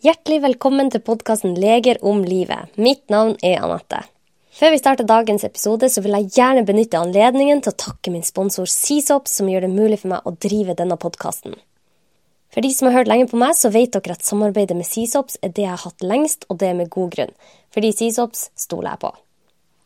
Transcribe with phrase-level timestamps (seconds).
[0.00, 2.70] Hjertelig velkommen til podkasten Leger om livet.
[2.80, 3.98] Mitt navn er Anette.
[4.56, 8.24] Før vi starter dagens episode, så vil jeg gjerne benytte anledningen til å takke min
[8.24, 11.58] sponsor Seasop, som gjør det mulig for meg å drive denne podkasten.
[12.48, 15.36] For de som har hørt lenge på meg, så vet dere at samarbeidet med Seasops
[15.44, 17.34] er det jeg har hatt lengst, og det er med god grunn.
[17.76, 19.10] Fordi Seasops stoler jeg på.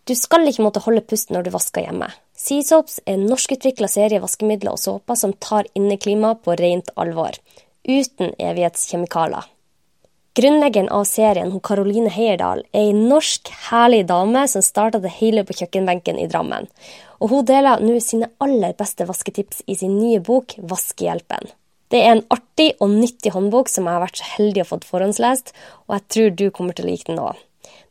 [0.06, 2.12] Du skal ikke måtte holde pusten når du vasker hjemme.
[2.38, 7.34] Seasops er en norskutvikla serie vaskemidler og såper som tar inneklimaet på rent alvor.
[7.82, 9.50] Uten evighetskjemikalier.
[10.34, 15.44] Grunnleggeren av serien, hun Karoline Heierdal, er ei norsk, herlig dame som starta det hele
[15.46, 16.66] på kjøkkenbenken i Drammen.
[17.22, 21.52] Og hun deler nå sine aller beste vasketips i sin nye bok Vaskehjelpen.
[21.94, 24.80] Det er en artig og nyttig håndbok som jeg har vært så heldig å få
[24.88, 25.54] forhåndslest,
[25.86, 27.38] og jeg tror du kommer til å like den òg.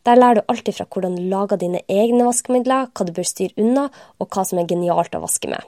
[0.04, 3.56] Der lærer du alltid fra hvordan du lager dine egne vaskemidler, hva du bør styre
[3.56, 3.88] unna,
[4.20, 5.64] og hva som er genialt å vaske med.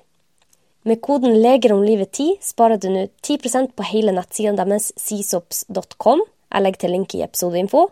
[0.83, 6.27] Med koden 'Leger om livet 10' sparer du nå 10% på hele nettsiden deres seasops.com
[6.51, 7.87] jeg legger til link i episodeinfo.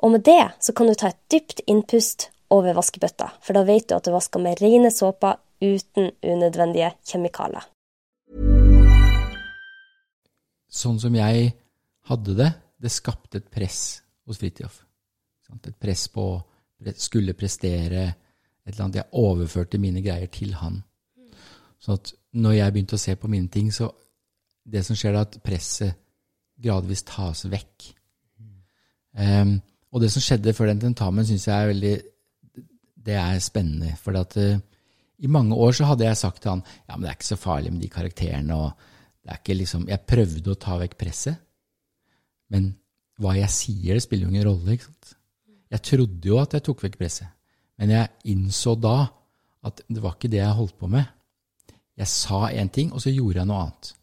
[0.00, 3.88] Og med det så kan du ta et dypt innpust over vaskebøtta, for da vet
[3.88, 7.66] du at du vasker med rene såper uten unødvendige kjemikalier.
[10.70, 11.50] Sånn som jeg
[12.10, 14.80] hadde det, det skapte et press hos Fridtjof.
[15.50, 19.00] Et press på å skulle prestere et eller annet.
[19.00, 20.78] Jeg overførte mine greier til han.
[21.80, 23.92] Så at når jeg begynte å se på mine ting, så
[24.70, 25.96] Det som skjer, er at presset
[26.62, 27.90] gradvis tas vekk.
[29.18, 29.56] Um,
[29.90, 31.94] og det som skjedde før den tentamen, syns jeg er veldig
[33.00, 33.94] Det er spennende.
[33.98, 34.60] For at uh,
[35.20, 37.40] i mange år så hadde jeg sagt til han ja, men det er ikke så
[37.40, 38.54] farlig med de karakterene.
[38.54, 38.70] og
[39.22, 41.36] det er ikke liksom, Jeg prøvde å ta vekk presset,
[42.50, 42.74] men
[43.20, 44.72] hva jeg sier, det spiller jo ingen rolle.
[44.72, 45.16] ikke sant?
[45.70, 47.28] Jeg trodde jo at jeg tok vekk presset,
[47.78, 48.96] men jeg innså da
[49.68, 51.04] at det var ikke det jeg holdt på med.
[52.00, 53.94] Jeg sa én ting, og så gjorde jeg noe annet.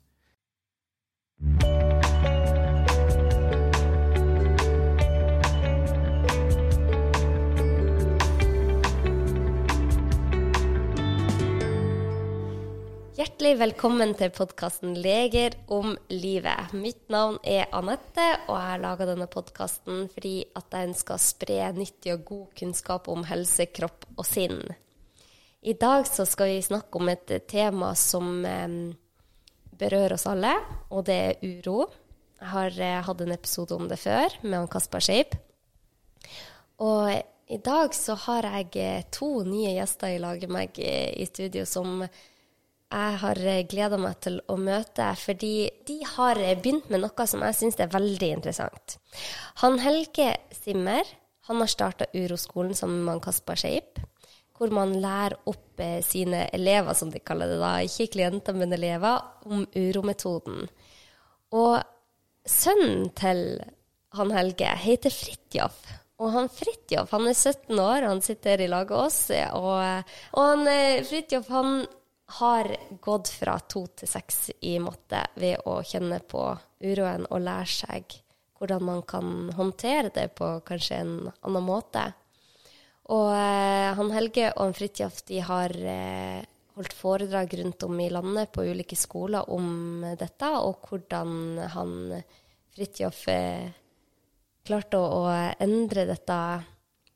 [13.38, 16.72] Hjertelig velkommen til podkasten Leger om livet.
[16.74, 21.22] Mitt navn er Anette, og jeg har laga denne podkasten fordi at jeg ønsker å
[21.22, 24.64] spre nyttig og god kunnskap om helse, kropp og sinn.
[25.62, 28.74] I dag skal vi snakke om et tema som eh,
[29.84, 30.56] berører oss alle,
[30.90, 31.84] og det er uro.
[32.42, 35.38] Jeg har eh, hatt en episode om det før med han Kaspar Scheib.
[36.82, 37.14] Og
[37.54, 41.30] i dag så har jeg eh, to nye gjester i lag med meg eh, i
[41.30, 42.02] studio som
[42.88, 47.26] jeg har eh, gleda meg til å møte, fordi de har eh, begynt med noe
[47.28, 48.96] som jeg syns er veldig interessant.
[49.64, 51.04] Han Helge Simmer
[51.48, 54.00] han har starta Uroskolen sammen med Kaspar Skeip,
[54.58, 58.76] hvor man lærer opp eh, sine elever, som de kaller det da, ikke klienter, men
[58.76, 60.68] elever, om urometoden.
[61.56, 61.78] Og
[62.48, 63.46] sønnen til
[64.16, 65.78] han Helge heter Fridtjof.
[66.24, 69.20] Og han Fridtjof han er 17 år, han sitter i lag med oss.
[69.60, 70.68] Og, og han
[71.06, 71.84] Fridtjof han
[72.28, 72.68] har
[73.02, 76.44] gått fra to til seks i matte ved å kjenne på
[76.84, 78.18] uroen og lære seg
[78.58, 81.14] hvordan man kan håndtere det på kanskje en
[81.46, 82.04] annen måte.
[83.14, 86.42] Og eh, han Helge og han Fridtjof har eh,
[86.76, 91.94] holdt foredrag rundt om i landet på ulike skoler om dette, og hvordan han
[92.76, 93.70] Fridtjof eh,
[94.68, 96.40] klarte å, å endre dette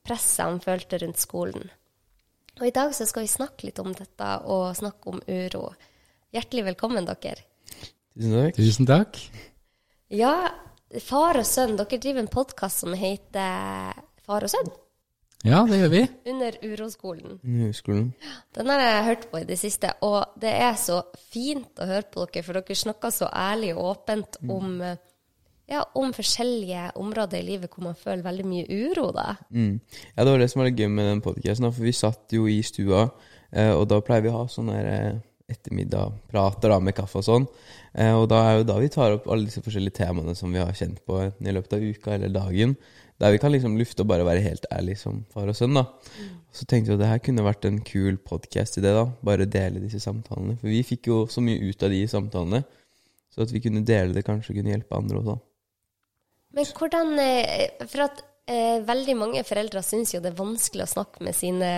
[0.06, 1.68] presset han følte rundt skolen.
[2.62, 5.64] Og i dag så skal vi snakke litt om dette, og snakke om uro.
[6.30, 7.42] Hjertelig velkommen, dere.
[8.14, 8.60] Tusen takk.
[8.60, 9.18] Tusen takk.
[10.14, 10.36] Ja,
[11.02, 14.70] far og sønn, dere driver en podkast som heter Far og sønn?
[15.42, 16.04] Ja, det gjør vi.
[16.30, 17.40] Under Uroskolen.
[17.42, 18.12] Uroskolen.
[18.54, 21.02] Den har jeg hørt på i det siste, og det er så
[21.34, 25.02] fint å høre på dere, for dere snakker så ærlig og åpent om mm.
[25.72, 29.36] Ja, om forskjellige områder i livet hvor man føler veldig mye uro, da.
[29.50, 29.80] Mm.
[30.16, 32.48] Ja, det var det som var det gøy med den podkasten, for vi satt jo
[32.52, 33.08] i stua,
[33.52, 35.22] eh, og da pleier vi å ha sånne eh,
[35.52, 37.46] ettermiddagprater med kaffe og sånn.
[37.94, 40.62] Eh, og da er jo da vi tar opp alle disse forskjellige temaene som vi
[40.64, 42.76] har kjent på i løpet av uka eller dagen.
[43.22, 45.76] Der vi kan liksom lufte og bare være helt ærlig som far og sønn.
[45.78, 45.86] da.
[46.18, 46.30] Mm.
[46.58, 48.96] Så tenkte vi at det her kunne vært en kul podkast i det.
[48.98, 50.58] da, Bare dele disse samtalene.
[50.58, 52.64] For vi fikk jo så mye ut av de samtalene.
[53.32, 55.38] Så at vi kunne dele det, kanskje kunne hjelpe andre også.
[56.52, 60.94] Men hvordan eh, For at eh, veldig mange foreldre syns jo det er vanskelig å
[60.96, 61.72] snakke med sine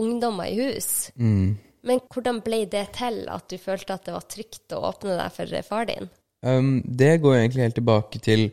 [0.00, 1.12] ungdommer i hus.
[1.14, 1.54] Mm.
[1.86, 5.34] Men hvordan ble det til at du følte at det var trygt å åpne deg
[5.34, 6.10] for far din?
[6.42, 8.48] Um, det går egentlig helt tilbake til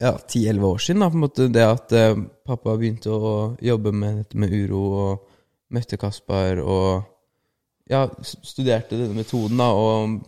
[0.00, 1.04] ja, 10-11 år siden.
[1.04, 4.82] Da, på en måte Det at uh, pappa begynte å jobbe med dette med uro,
[5.04, 5.28] og
[5.72, 7.08] møtte Kaspar og
[7.90, 10.20] ja, studerte denne metoden da, og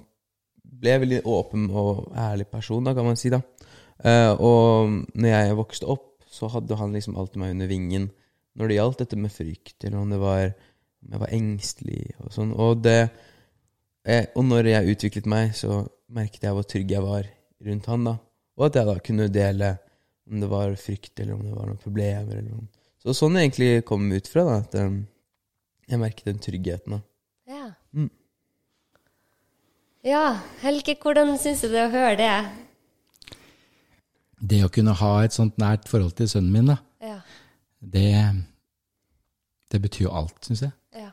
[0.84, 3.30] ble veldig åpen og ærlig person, da, kan man si.
[3.32, 3.40] da.
[4.02, 8.10] Eh, og når jeg vokste opp, så hadde han liksom alltid meg under vingen
[8.58, 10.44] når det gjaldt dette med frykt, eller om det var
[11.04, 12.52] om jeg var engstelig og sånn.
[12.56, 12.98] Og, det,
[14.08, 15.82] eh, og når jeg utviklet meg, så
[16.14, 17.28] merket jeg hvor trygg jeg var
[17.64, 18.14] rundt han, da.
[18.54, 19.74] Og at jeg da kunne dele
[20.30, 22.38] om det var frykt, eller om det var noen problemer.
[22.38, 22.68] Eller noe.
[23.02, 25.02] Så sånn egentlig kom ut fra, da, at um,
[25.90, 26.96] jeg merket den tryggheten.
[26.96, 27.00] da.
[27.50, 27.66] Ja.
[27.92, 28.10] Mm.
[30.08, 30.26] ja.
[30.62, 32.36] Helge, hvordan syns du det å høre det?
[34.40, 37.18] Det å kunne ha et sånt nært forhold til sønnen min, da, Ja.
[37.80, 38.08] det,
[39.72, 40.72] det betyr jo alt, syns jeg.
[40.96, 41.10] ja.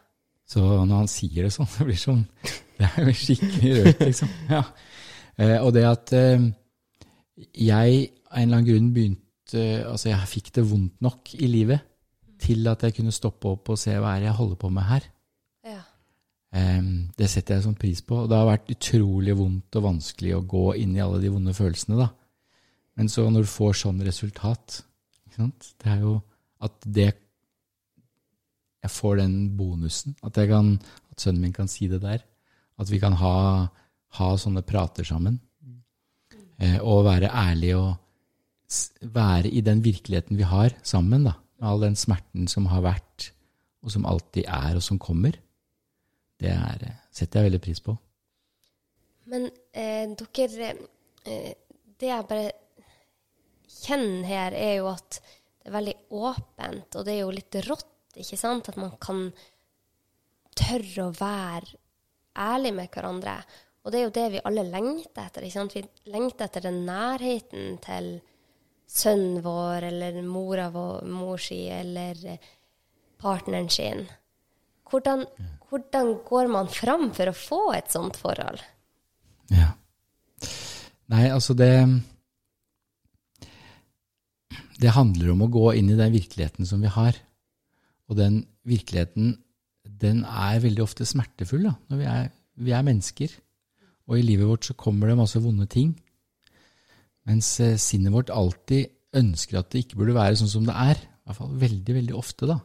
[0.52, 2.26] Så når han sier det sånn, det blir sånn
[2.82, 4.30] Det er jo skikkelig rørt, liksom.
[4.50, 4.64] Ja.
[5.38, 6.44] Eh, og det at eh,
[7.56, 11.82] jeg av en eller annen grunn begynte Altså, jeg fikk det vondt nok i livet
[12.42, 14.88] til at jeg kunne stoppe opp og se hva er det jeg holder på med
[14.88, 15.04] her.
[15.68, 15.82] ja.
[16.56, 16.82] Eh,
[17.20, 18.22] det setter jeg sånn pris på.
[18.24, 21.54] Og det har vært utrolig vondt og vanskelig å gå inn i alle de vonde
[21.54, 22.08] følelsene, da.
[23.00, 24.82] Men så når du får sånn resultat?
[25.32, 26.18] Det er jo
[26.62, 27.12] at det
[28.82, 30.16] Jeg får den bonusen.
[30.26, 30.74] At, kan,
[31.14, 32.24] at sønnen min kan si det der.
[32.82, 33.68] At vi kan ha,
[34.18, 35.38] ha sånne prater sammen.
[36.58, 41.28] Eh, og være ærlige og være i den virkeligheten vi har sammen.
[41.30, 43.32] da, Med all den smerten som har vært,
[43.86, 45.38] og som alltid er, og som kommer.
[46.42, 47.98] Det er, eh, setter jeg veldig pris på.
[49.30, 50.74] Men eh, dere
[51.26, 51.54] eh,
[52.02, 52.52] Det er bare
[53.82, 55.22] kjenner her, er jo at
[55.62, 58.70] det er veldig åpent, og det er jo litt rått, ikke sant?
[58.72, 59.28] At man kan
[60.58, 61.78] tørre å være
[62.42, 63.36] ærlig med hverandre.
[63.82, 65.46] Og det er jo det vi alle lengter etter.
[65.46, 65.76] ikke sant?
[65.76, 68.12] Vi lengter etter den nærheten til
[68.92, 72.20] sønnen vår, eller mora vår, mor si, eller
[73.22, 74.06] partneren sin.
[74.92, 75.26] Hvordan,
[75.70, 78.60] hvordan går man fram for å få et sånt forhold?
[79.52, 79.72] Ja.
[81.12, 81.72] Nei, altså det
[84.82, 87.18] Det handler om å gå inn i den virkeligheten som vi har.
[88.10, 89.36] Og den virkeligheten,
[90.02, 92.32] den er veldig ofte smertefull, da, når vi er,
[92.66, 93.36] vi er mennesker.
[94.10, 95.94] Og i livet vårt så kommer det masse vonde ting.
[97.30, 100.98] Mens eh, sinnet vårt alltid ønsker at det ikke burde være sånn som det er.
[100.98, 102.58] I hvert fall veldig, veldig ofte, da.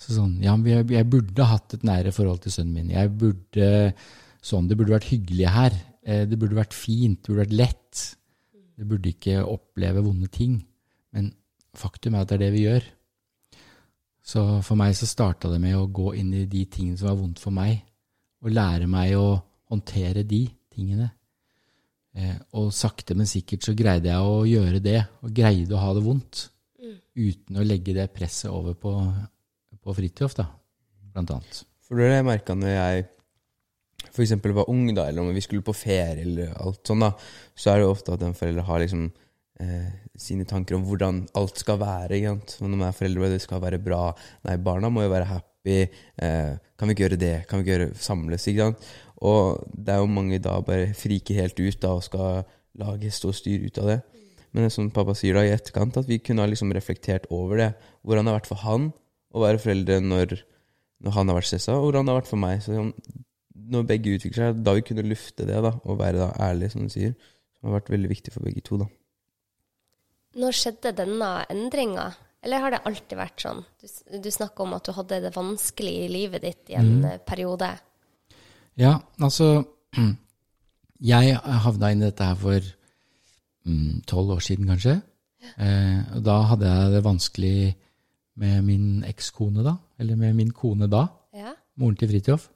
[0.00, 2.92] Så sånn, ja, jeg, jeg burde hatt et nære forhold til sønnen min.
[2.94, 3.70] Jeg burde
[4.44, 5.76] sånn, Det burde vært hyggelig her.
[6.04, 7.20] Eh, Det burde vært fint.
[7.20, 8.04] Det burde vært lett.
[8.80, 10.60] Det burde ikke oppleve vonde ting.
[11.16, 11.30] Men
[11.76, 12.88] faktum er at det er det vi gjør.
[14.30, 17.18] Så for meg så starta det med å gå inn i de tingene som var
[17.18, 17.80] vondt for meg,
[18.44, 19.40] og lære meg å
[19.70, 21.10] håndtere de tingene.
[22.16, 25.92] Eh, og sakte, men sikkert så greide jeg å gjøre det, og greide å ha
[25.96, 26.48] det vondt.
[27.20, 28.92] Uten å legge det presset over på,
[29.82, 30.46] på Fridtjof, da,
[31.14, 31.64] blant annet.
[31.86, 33.08] For det er det jeg merka når jeg
[34.10, 37.12] for eksempel var ung, da, eller om vi skulle på ferie, eller alt sånn, da,
[37.54, 39.10] så er det jo ofte at en forelder har liksom
[40.20, 42.16] sine tanker om hvordan alt skal være.
[42.18, 42.60] Egentlig.
[42.62, 44.10] Når man er foreldre, det skal være bra.
[44.46, 45.80] Nei, barna må jo være happy.
[46.20, 47.34] Eh, kan vi ikke gjøre det?
[47.48, 48.46] Kan vi ikke gjøre samles?
[48.50, 48.70] Ikke?
[49.20, 52.44] Og det er jo mange da bare friker helt ut da, og skal
[52.80, 53.98] lage stå styr ut av det.
[54.50, 57.60] Men det som pappa sier da i etterkant, at vi kunne ha liksom reflektert over
[57.60, 57.72] det.
[58.02, 58.88] Hvordan det har vært for han
[59.30, 60.40] å være foreldre når,
[61.04, 62.64] når han har vært stressa, og hvordan det har vært for meg.
[62.64, 62.88] Så
[63.70, 66.88] når begge utvikler seg, da vi kunne lufte det da, og være da ærlige, som
[66.88, 67.14] du sier,
[67.58, 68.80] som har vært veldig viktig for begge to.
[68.82, 68.90] da.
[70.38, 72.12] Når skjedde denne endringa?
[72.42, 73.64] Eller har det alltid vært sånn?
[73.80, 73.86] Du,
[74.22, 77.04] du snakker om at du hadde det vanskelig i livet ditt i en Mm.
[77.04, 77.70] eh, periode.
[78.78, 79.64] Ja, altså
[81.00, 82.60] Jeg havna inn i dette her for
[84.08, 84.98] tolv år siden, kanskje.
[85.56, 87.74] Eh, og da hadde jeg det vanskelig
[88.40, 89.76] med min ekskone, da.
[90.00, 91.06] Eller med min kone da.
[91.36, 91.52] Ja.
[91.80, 92.48] Moren til Fridtjof.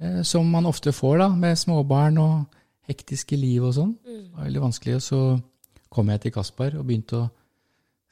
[0.00, 2.56] Eh, som man ofte får, da, med småbarn og
[2.88, 3.94] hektiske liv og sånn.
[4.04, 4.94] Det var veldig vanskelig.
[5.00, 5.20] Og så
[5.92, 7.26] kom jeg til Kaspar og begynte å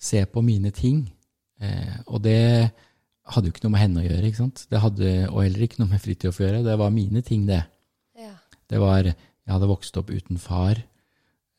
[0.00, 1.04] se på mine ting.
[1.62, 2.70] Eh, og det
[3.32, 4.64] hadde jo ikke noe med henne å gjøre, ikke sant.
[4.70, 6.64] Det hadde, og heller ikke noe med Fridtjof å gjøre.
[6.66, 7.62] Det var mine ting, det.
[8.20, 8.34] ja.
[8.68, 9.04] Det var,
[9.44, 10.78] Jeg hadde vokst opp uten far,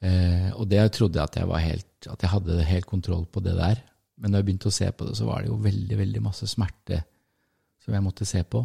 [0.02, 3.44] eh, og det trodde jeg at jeg, var helt, at jeg hadde helt kontroll på
[3.46, 3.82] det der.
[4.18, 6.48] Men når jeg begynte å se på det, så var det jo veldig veldig masse
[6.50, 7.04] smerte
[7.84, 8.64] som jeg måtte se på.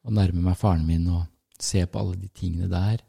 [0.00, 1.26] Og nærme meg faren min og
[1.60, 3.02] se på alle de tingene der.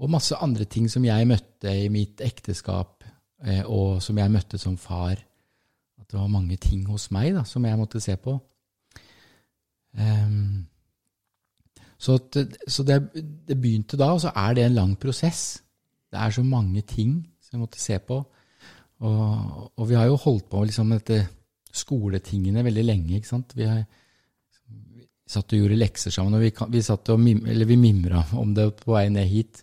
[0.00, 3.04] Og masse andre ting som jeg møtte i mitt ekteskap,
[3.44, 5.18] eh, og som jeg møtte som far.
[6.00, 8.38] At det var mange ting hos meg da, som jeg måtte se på.
[9.98, 10.66] Um,
[11.98, 12.96] så, at- så det,
[13.48, 15.60] det begynte da, og så er det en lang prosess.
[16.10, 18.22] Det er så mange ting som jeg måtte se på.
[19.00, 21.28] Og, og vi har jo holdt på liksom med dette
[21.72, 23.16] skoletingene veldig lenge.
[23.16, 23.52] ikke sant?
[23.56, 23.84] Vi, har,
[24.68, 29.08] vi satt og gjorde lekser sammen, og vi, vi, vi mimra om det på vei
[29.12, 29.62] ned hit.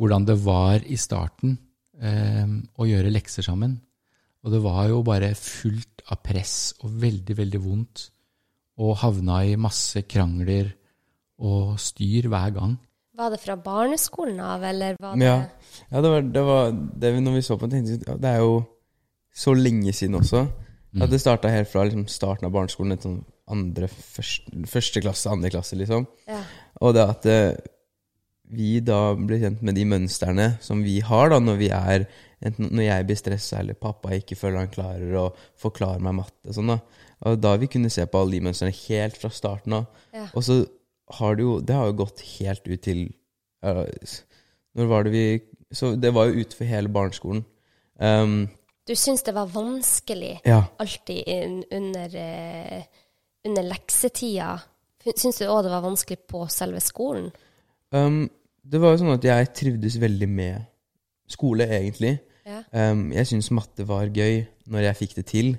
[0.00, 1.58] Hvordan det var i starten
[2.00, 2.46] eh,
[2.80, 3.76] å gjøre lekser sammen.
[4.40, 8.06] Og det var jo bare fullt av press og veldig, veldig vondt.
[8.80, 10.70] Og havna i masse krangler
[11.44, 12.78] og styr hver gang.
[13.20, 15.36] Var det fra barneskolen av, eller var det Ja,
[15.90, 18.40] ja det var, det var det vi, Når vi så på den, tenkte det er
[18.40, 18.62] jo
[19.36, 20.46] så lenge siden også.
[21.00, 25.30] At det starta helt fra liksom, starten av barneskolen, et sånn andre, første, første klasse,
[25.30, 26.06] andre klasse, liksom.
[26.26, 26.40] Ja.
[26.80, 27.60] Og det at eh,
[28.50, 32.08] vi da blir kjent med de mønstrene som vi har da når vi er
[32.40, 35.26] Enten når jeg blir stressa eller pappa ikke føler han klarer å
[35.60, 36.54] forklare meg matte.
[36.56, 36.78] Sånn da.
[37.28, 39.90] Og da vi kunne se på alle de mønstrene helt fra starten av.
[40.16, 40.22] Ja.
[40.32, 40.56] Og så
[41.18, 43.02] har det jo Det har jo gått helt ut til
[43.60, 43.84] uh,
[44.72, 45.24] Når var det vi
[45.76, 47.44] Så det var jo utenfor hele barneskolen.
[48.00, 48.48] Um,
[48.88, 50.62] Du syns det var vanskelig ja.
[50.80, 52.82] alltid in- under, uh,
[53.44, 54.54] under leksetida?
[55.04, 57.28] Syns du òg det var vanskelig på selve skolen?
[57.92, 58.30] Um,
[58.62, 60.66] det var jo sånn at jeg trivdes veldig med
[61.30, 62.16] skole, egentlig.
[62.48, 62.62] Ja.
[62.74, 65.52] Um, jeg syntes matte var gøy når jeg fikk det til,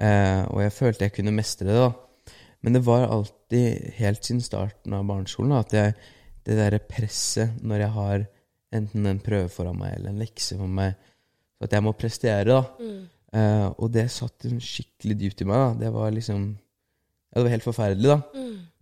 [0.00, 1.78] uh, og jeg følte jeg kunne mestre det.
[1.78, 2.36] da.
[2.64, 6.12] Men det var alltid, helt siden starten av barneskolen, da, at jeg,
[6.44, 8.28] det derre presset når jeg har
[8.74, 10.96] enten en prøve foran meg eller en lekse for meg,
[11.54, 12.88] så at jeg må prestere, da.
[13.34, 15.60] Eh, og det satt skikkelig dypt i meg.
[15.60, 15.86] da.
[15.86, 18.18] Det var liksom Ja, det var helt forferdelig, da.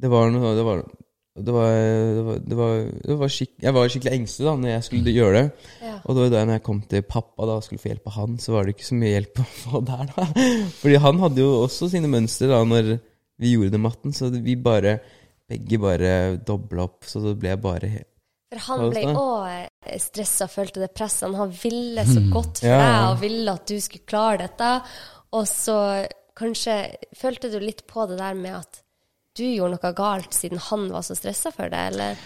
[0.02, 0.83] Det var noe Det var
[1.32, 2.74] det var, det var, det var,
[3.06, 3.30] det var
[3.62, 5.70] Jeg var skikkelig engstelig da når jeg skulle gjøre det.
[5.80, 5.94] Ja.
[6.02, 8.16] Og det var da når jeg kom til pappa da og skulle få hjelp av
[8.18, 10.26] han, så var det ikke så mye hjelp å få der, da.
[10.82, 12.94] Fordi han hadde jo også sine mønstre da når
[13.40, 15.00] vi gjorde det matten, så vi bare
[15.52, 16.10] Begge bare
[16.46, 18.08] dobla opp, så det ble bare helt
[18.54, 21.34] For han ble òg stressa og følte det presset.
[21.36, 24.70] Han ville så godt for Ja, deg og ville at du skulle klare dette.
[25.36, 25.76] Og så
[26.38, 26.76] kanskje
[27.18, 28.80] følte du litt på det der med at
[29.38, 32.22] du gjorde noe galt siden han var så stressa for det, eller?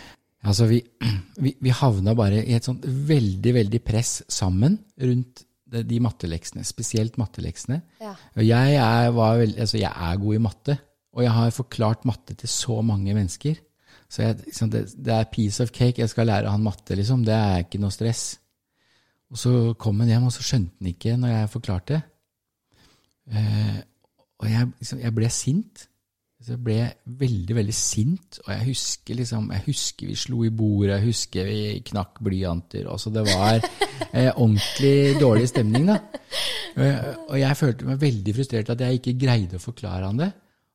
[0.47, 0.81] Altså, vi,
[1.45, 7.17] vi, vi havna bare i et sånt veldig, veldig press sammen rundt de, matteleksene, spesielt
[7.19, 7.81] matteleksene.
[8.03, 8.15] Ja.
[8.37, 10.77] Og jeg er, var veld, altså jeg er god i matte,
[11.17, 13.59] og jeg har forklart matte til så mange mennesker.
[14.09, 15.99] Så jeg, liksom, det, det er piece of cake.
[15.99, 17.25] Jeg skal lære han matte, liksom.
[17.27, 18.37] Det er ikke noe stress.
[19.33, 22.01] Og så kom han hjem, og så skjønte han ikke når jeg forklarte.
[23.27, 23.81] Eh,
[24.39, 25.87] og jeg, liksom, jeg ble sint.
[26.37, 26.81] Så jeg ble
[27.19, 31.49] veldig, veldig sint, og jeg husker liksom, jeg husker vi slo i bordet, jeg husker
[31.49, 32.91] vi knakk blyanter.
[32.93, 33.57] Altså det var
[34.13, 35.97] eh, ordentlig dårlig stemning, da.
[36.77, 40.29] Og jeg, følte meg veldig frustrert at jeg ikke greide å forklare han det.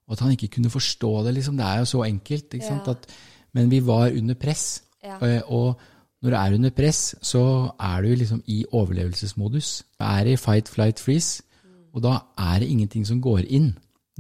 [0.09, 1.35] Og at han ikke kunne forstå det.
[1.37, 2.53] liksom, Det er jo så enkelt.
[2.57, 2.89] ikke sant?
[2.89, 3.05] At,
[3.53, 4.81] men vi var under press.
[5.05, 5.21] Ja.
[5.45, 5.77] Og
[6.21, 7.43] når du er under press, så
[7.79, 9.83] er du liksom i overlevelsesmodus.
[9.99, 11.45] Du er i fight, flight, freeze.
[11.93, 13.71] Og da er det ingenting som går inn.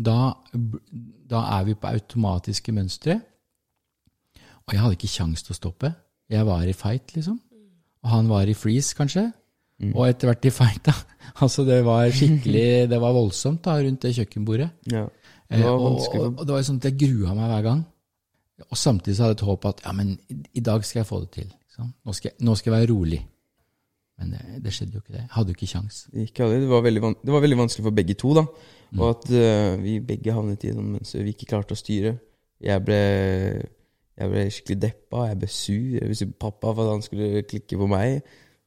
[0.01, 0.17] Da,
[1.31, 3.19] da er vi på automatiske mønstre.
[4.65, 5.93] Og jeg hadde ikke kjangs til å stoppe.
[6.31, 7.39] Jeg var i fight, liksom.
[8.01, 9.27] Og han var i freeze, kanskje.
[9.91, 10.93] Og etter hvert i fight, da.
[11.43, 14.69] Altså, det var skikkelig Det var voldsomt da, rundt det kjøkkenbordet.
[14.93, 15.07] Ja.
[15.51, 16.21] Det Eh, var vanskelig.
[16.23, 17.79] og, og det var sånn at jeg grua meg hver gang.
[18.69, 21.17] Og samtidig så hadde jeg et håp at ja, men i, dag skal jeg få
[21.25, 21.47] det til.
[21.49, 21.89] Liksom.
[22.07, 23.19] Nå, skal jeg, nå skal jeg være rolig.
[24.21, 25.23] Men det, det skjedde jo ikke det.
[25.25, 25.97] Jeg hadde jo ikke kjangs.
[26.13, 26.27] Det,
[27.25, 28.45] det var veldig vanskelig for begge to, da.
[28.99, 32.15] Og at uh, vi begge havnet i et sånt mønster vi ikke klarte å styre.
[32.61, 32.99] Jeg ble,
[34.19, 35.91] jeg ble skikkelig deppa, jeg ble sur.
[35.97, 38.19] Jeg på pappa for at han skulle klikke på meg.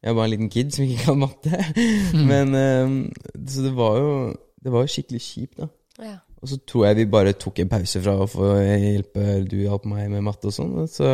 [0.04, 1.60] Jeg var en liten kid som ikke kan matte.
[2.30, 4.12] Men uh, Så det var jo
[4.64, 5.68] Det var jo skikkelig kjipt, da.
[6.00, 6.16] Ja.
[6.40, 9.86] Og så tror jeg vi bare tok en pause fra å få hjelpe Du hjalp
[9.88, 10.74] meg med matte og sånn.
[10.82, 11.12] og Så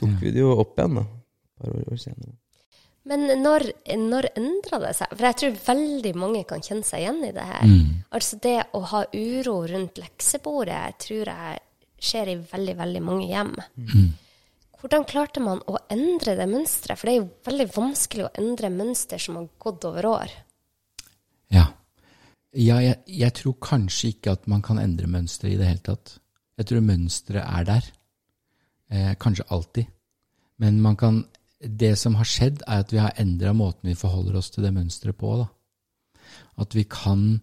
[0.00, 1.08] tok vi det jo opp igjen, da.
[1.08, 2.39] Et par år, år senere.
[3.10, 3.66] Men når,
[3.98, 5.10] når endra det seg?
[5.16, 7.66] For jeg tror veldig mange kan kjenne seg igjen i det her.
[7.66, 8.00] Mm.
[8.14, 11.62] Altså det å ha uro rundt leksebordet tror jeg
[12.00, 13.56] skjer i veldig, veldig mange hjem.
[14.80, 16.96] Hvordan klarte man å endre det mønsteret?
[16.96, 20.32] For det er jo veldig vanskelig å endre mønster som har gått over år.
[21.52, 21.66] Ja.
[22.56, 26.14] ja jeg, jeg tror kanskje ikke at man kan endre mønsteret i det hele tatt.
[26.60, 27.90] Jeg tror mønsteret er der.
[28.90, 29.92] Eh, kanskje alltid.
[30.60, 31.22] Men man kan,
[31.60, 34.72] det som har skjedd, er at vi har endra måten vi forholder oss til det
[34.74, 35.34] mønsteret på.
[35.42, 35.48] Da.
[36.60, 37.40] At vi kan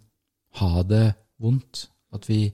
[0.62, 1.88] ha det vondt.
[2.14, 2.48] At vi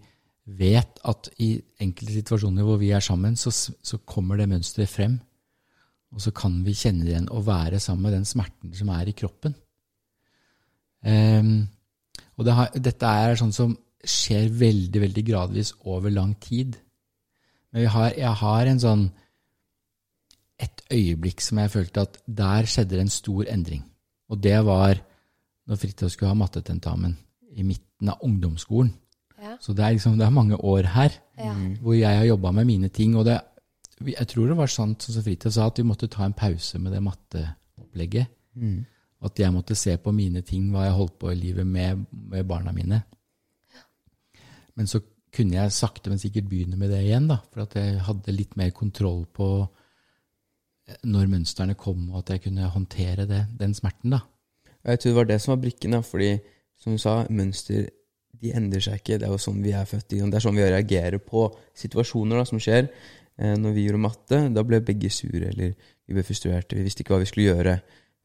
[0.44, 5.20] vet at i enkelte situasjoner hvor vi er sammen, så, så kommer det mønsteret frem.
[6.14, 9.10] Og så kan vi kjenne det igjen og være sammen med den smerten som er
[9.10, 9.56] i kroppen.
[11.04, 11.66] Um,
[12.38, 16.76] og det har, dette er sånn som skjer veldig, veldig gradvis over lang tid.
[17.74, 19.04] Men har, jeg har en sånn
[20.64, 23.84] et øyeblikk som jeg følte at der skjedde det en stor endring.
[24.32, 25.00] Og det var
[25.68, 27.16] når Fridtjof skulle ha mattetentamen
[27.56, 28.92] i midten av ungdomsskolen.
[29.44, 29.58] Ja.
[29.62, 31.54] Så det er, liksom, det er mange år her Ja.
[31.82, 33.16] hvor jeg har jobba med mine ting.
[33.18, 33.40] Og det,
[34.06, 36.80] jeg tror det var sant, sånn som Fridtjof sa, at vi måtte ta en pause
[36.80, 38.28] med det matteopplegget.
[39.24, 42.48] At jeg måtte se på mine ting, hva jeg holdt på i livet med, med
[42.48, 43.02] barna mine.
[44.76, 45.00] Men så
[45.34, 48.58] kunne jeg sakte, men sikkert begynne med det igjen, da, for at jeg hadde litt
[48.60, 49.48] mer kontroll på
[51.08, 54.16] når mønstrene kom, og at jeg kunne håndtere det, den smerten.
[54.18, 54.24] da.
[54.84, 56.32] Jeg tror det var det som var brikken, da, fordi
[56.80, 57.88] som du sa, mønster
[58.44, 59.20] de endrer seg ikke.
[59.22, 60.10] Det er jo sånn vi er født.
[60.12, 61.46] Det er sånn vi reagerer på
[61.80, 62.90] situasjoner da, som skjer.
[63.40, 66.78] Eh, når vi gjorde matte, da ble begge sure, eller vi ble frustrerte.
[66.78, 67.78] Vi visste ikke hva vi skulle gjøre,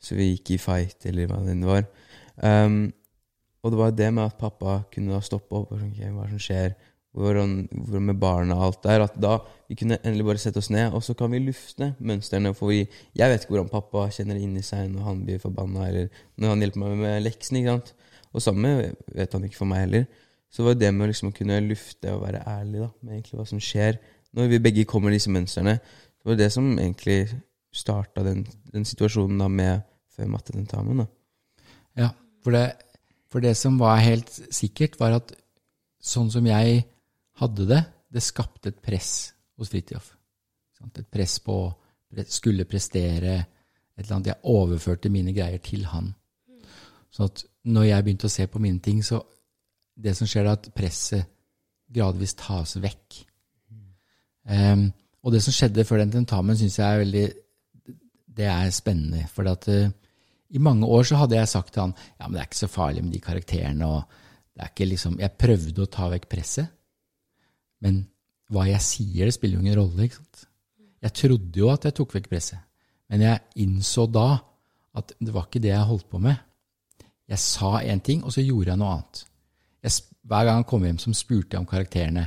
[0.03, 1.87] så vi gikk i fight, eller hva det enn var.
[2.38, 2.81] Um,
[3.62, 6.29] og det var det med at pappa kunne da stoppe opp og sånn, okay, hva
[6.31, 6.77] som skjer,
[7.17, 7.69] hvordan,
[8.05, 9.38] med barna og alt der, at da
[9.69, 12.55] vi kunne endelig bare sette oss ned, og så kan vi lufte mønstrene.
[12.57, 12.85] For vi,
[13.17, 16.55] jeg vet ikke hvordan pappa kjenner det inni seg når han blir forbanna, eller når
[16.55, 17.59] han hjelper meg med leksen.
[17.61, 17.95] ikke sant?
[18.33, 18.73] Og samme
[19.17, 20.07] vet han ikke for meg heller.
[20.53, 23.49] Så var det med liksom å kunne lufte og være ærlig da, med egentlig hva
[23.49, 23.99] som skjer
[24.37, 25.79] når vi begge kommer disse mønstrene.
[25.81, 27.21] Det var det som egentlig
[27.75, 29.85] starta den, den, situasjonen da med
[30.17, 31.03] før mattetentamen.
[31.03, 31.09] da.
[31.99, 32.09] Ja,
[32.45, 32.65] for det,
[33.33, 35.35] for det som var helt sikkert, var at
[36.00, 36.85] sånn som jeg
[37.40, 40.12] hadde det, det skapte et press hos Fridtjof.
[40.87, 44.30] Et press på å skulle prestere et eller annet.
[44.33, 46.12] Jeg overførte mine greier til han.
[47.11, 49.25] Så at når jeg begynte å se på mine ting, så
[49.99, 51.26] Det som skjer, er at presset
[51.90, 53.16] gradvis tas vekk.
[54.47, 54.92] Um,
[55.26, 57.25] og det som skjedde før den tentamen, syns jeg er veldig
[58.38, 59.25] Det er spennende.
[59.26, 59.90] For at uh,
[60.54, 62.71] i mange år så hadde jeg sagt til han ja, men det er ikke så
[62.71, 63.87] farlig med de karakterene.
[63.87, 64.04] og
[64.54, 66.77] det er ikke liksom, Jeg prøvde å ta vekk presset.
[67.85, 68.02] Men
[68.52, 70.06] hva jeg sier, det spiller jo ingen rolle.
[70.06, 70.44] ikke sant?
[71.04, 72.61] Jeg trodde jo at jeg tok vekk presset,
[73.08, 74.28] men jeg innså da
[74.99, 76.38] at det var ikke det jeg holdt på med.
[77.28, 79.20] Jeg sa én ting, og så gjorde jeg noe annet.
[79.85, 79.94] Jeg,
[80.26, 82.25] hver gang han kom hjem, så spurte jeg om karakterene.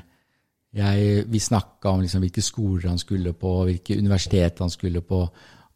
[0.71, 5.25] Jeg, vi snakka om liksom hvilke skoler han skulle på, hvilke universitet han skulle på,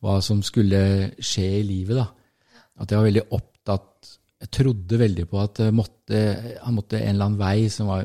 [0.05, 0.79] hva som skulle
[1.19, 1.97] skje i livet.
[1.99, 2.61] da.
[2.79, 3.91] At jeg var veldig opptatt
[4.35, 6.19] Jeg trodde veldig på at måtte,
[6.61, 8.03] han måtte en eller annen vei som var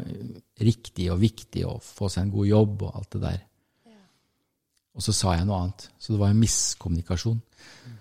[0.65, 3.41] riktig og viktig, og få seg en god jobb og alt det der.
[4.97, 5.87] Og så sa jeg noe annet.
[6.03, 7.39] Så det var en miskommunikasjon.
[7.39, 7.99] Mm.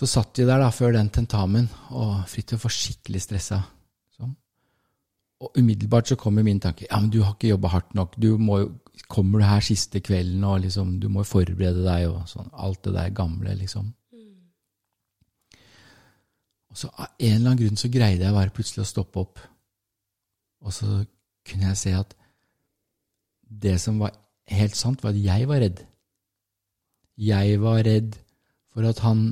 [0.00, 3.58] Så satt vi der da før den tentamen, og Fridtjof var skikkelig stressa.
[4.16, 4.32] Sånn.
[5.44, 8.16] Og umiddelbart så kommer min tanke ja, men du har ikke jobba hardt nok.
[8.16, 8.62] Du må
[9.10, 12.48] kommer du her siste kvelden, og liksom, du må forberede deg, og sånn.
[12.52, 13.90] Alt det der gamle, liksom.
[16.70, 19.40] Og så av en eller annen grunn så greide jeg bare plutselig å stoppe opp.
[20.62, 21.00] Og så
[21.50, 22.16] kunne jeg se at
[23.50, 24.14] det som var
[24.50, 25.82] helt sant, var at jeg var redd.
[27.20, 28.16] Jeg var redd
[28.70, 29.24] for at han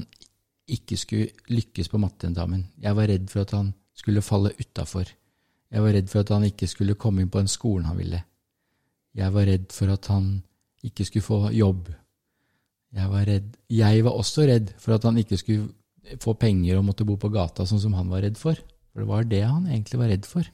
[0.68, 2.66] ikke skulle lykkes på mattetentamen.
[2.82, 5.08] Jeg var redd for at han skulle falle utafor.
[5.68, 8.20] Jeg var redd for at han ikke skulle komme inn på den skolen han ville.
[9.16, 10.28] Jeg var redd for at han
[10.84, 11.88] ikke skulle få jobb.
[12.94, 13.56] Jeg var, redd.
[13.68, 17.28] jeg var også redd for at han ikke skulle få penger og måtte bo på
[17.32, 18.56] gata, sånn som han var redd for.
[18.92, 20.48] For det var det han egentlig var redd for.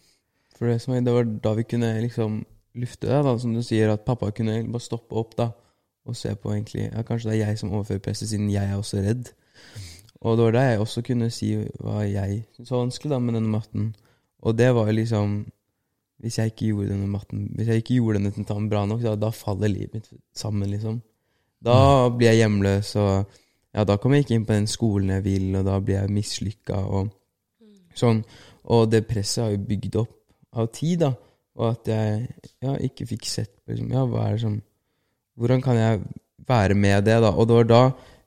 [0.65, 2.43] For det, det var da vi kunne liksom
[2.75, 5.51] lufte det, da, som du sier, at pappa kunne bare stoppe opp da,
[6.05, 8.77] og se på egentlig ja, Kanskje det er jeg som overfører presset, siden jeg er
[8.77, 9.31] også redd.
[10.25, 11.51] Og det var da jeg også kunne si
[11.85, 13.93] hva jeg syntes var vanskelig da, med denne matten.
[14.45, 15.45] Og det var liksom
[16.21, 19.15] Hvis jeg ikke gjorde denne matten Hvis jeg ikke gjorde denne tentamen bra nok, da,
[19.17, 21.01] da, faller livet mitt sammen, liksom.
[21.65, 21.77] Da
[22.09, 22.17] mm.
[22.19, 23.37] blir jeg hjemløs, og
[23.75, 26.13] ja, da kommer jeg ikke inn på den skolen jeg vil, og da blir jeg
[26.13, 27.09] mislykka og
[27.97, 28.21] sånn.
[28.73, 30.13] Og det presset har jo bygd opp
[30.55, 31.13] av tid, da.
[31.55, 32.25] Og at jeg
[32.65, 34.63] ja, ikke fikk sett på liksom, ja, hva er det som
[35.35, 36.03] Hvordan kan jeg
[36.47, 37.33] være med det, da?
[37.35, 37.83] Og det var da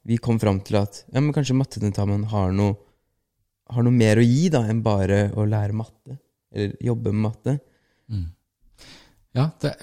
[0.07, 2.75] vi kom fram til at ja, men kanskje mattetentamen har noe,
[3.71, 6.17] har noe mer å gi da, enn bare å lære matte.
[6.51, 7.55] Eller jobbe med matte.
[8.11, 8.25] Mm.
[9.39, 9.73] Ja, det,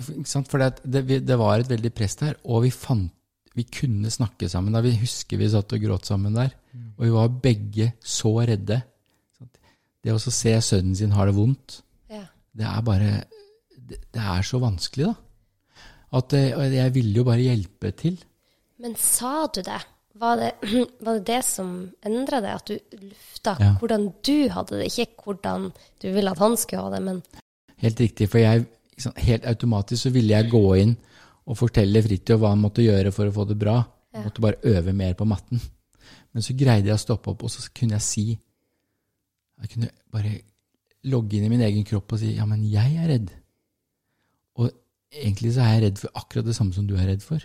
[0.51, 3.13] for det, det, det, var et veldig press der, og vi fant
[3.55, 4.75] vi kunne snakke sammen.
[4.75, 6.51] da Vi husker vi satt og gråt sammen der.
[6.73, 6.89] Mm.
[6.97, 8.81] Og vi var begge så redde.
[10.05, 11.79] Det å se sønnen sin ha det vondt,
[12.55, 13.11] det er bare
[13.75, 15.15] det, er så vanskelig, da.
[16.15, 18.21] At jeg ville jo bare hjelpe til.
[18.83, 19.81] Men sa du det?
[20.15, 20.51] Var det
[21.05, 21.73] var det, det som
[22.07, 22.53] endra det?
[22.55, 23.73] At du lufta ja.
[23.81, 27.25] hvordan du hadde det, ikke hvordan du ville at han skulle ha det, men
[27.85, 28.63] Helt riktig, for jeg,
[29.27, 30.93] helt automatisk så ville jeg gå inn
[31.45, 33.75] og fortelle Fridtjof hva han måtte gjøre for å få det bra.
[34.15, 35.61] Jeg måtte bare øve mer på matten.
[36.33, 40.33] Men så greide jeg å stoppe opp, og så kunne jeg si Jeg kunne bare
[41.11, 43.33] logge inn i min egen kropp og si ja, men jeg er redd.
[44.61, 44.71] Og
[45.11, 47.45] egentlig så er jeg redd for akkurat det samme som du er redd for.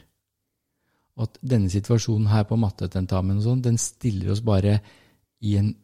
[1.20, 4.80] Og at denne situasjonen her på mattetentamen og sånn, den stiller oss bare
[5.44, 5.76] i en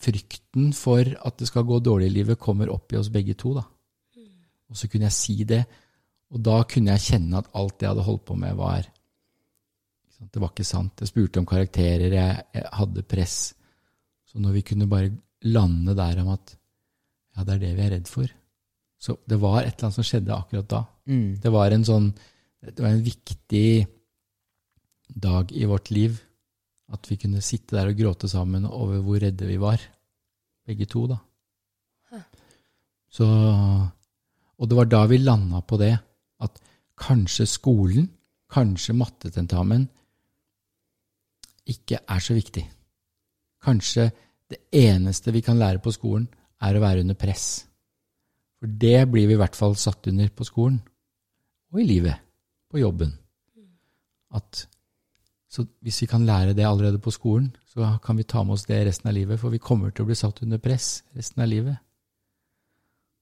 [0.00, 3.54] Frykten for at det skal gå dårlig i livet, kommer opp i oss begge to.
[3.56, 3.62] da.
[4.68, 5.60] Og så kunne jeg si det,
[6.30, 8.88] og da kunne jeg kjenne at alt jeg hadde holdt på med, var
[10.20, 11.00] Det var ikke sant.
[11.00, 13.36] Jeg spurte om karakterer, jeg, jeg hadde press.
[14.28, 15.12] Så når vi kunne bare
[15.48, 16.56] lande der om at
[17.40, 18.28] ja, det er det vi er redd for
[19.00, 20.82] Så det var et eller annet som skjedde akkurat da.
[21.08, 21.40] Mm.
[21.40, 22.10] Det var en sånn
[22.60, 23.86] Det var en viktig
[25.08, 26.18] dag i vårt liv.
[26.92, 29.80] At vi kunne sitte der og gråte sammen over hvor redde vi var.
[30.68, 31.16] Begge to, da.
[33.10, 33.26] Så
[34.60, 35.94] Og det var da vi landa på det.
[36.44, 36.60] At
[37.00, 38.10] kanskje skolen,
[38.52, 39.88] kanskje mattetentamen,
[41.64, 42.66] ikke er så viktig.
[43.64, 44.10] Kanskje
[44.50, 46.28] det eneste vi kan lære på skolen,
[46.60, 47.46] er å være under press.
[48.60, 50.80] For det blir vi i hvert fall satt under på skolen.
[51.72, 52.20] Og i livet.
[52.70, 53.12] På jobben.
[54.36, 54.66] At,
[55.50, 58.66] så hvis vi kan lære det allerede på skolen, så kan vi ta med oss
[58.68, 59.40] det resten av livet.
[59.40, 61.80] For vi kommer til å bli satt under press resten av livet.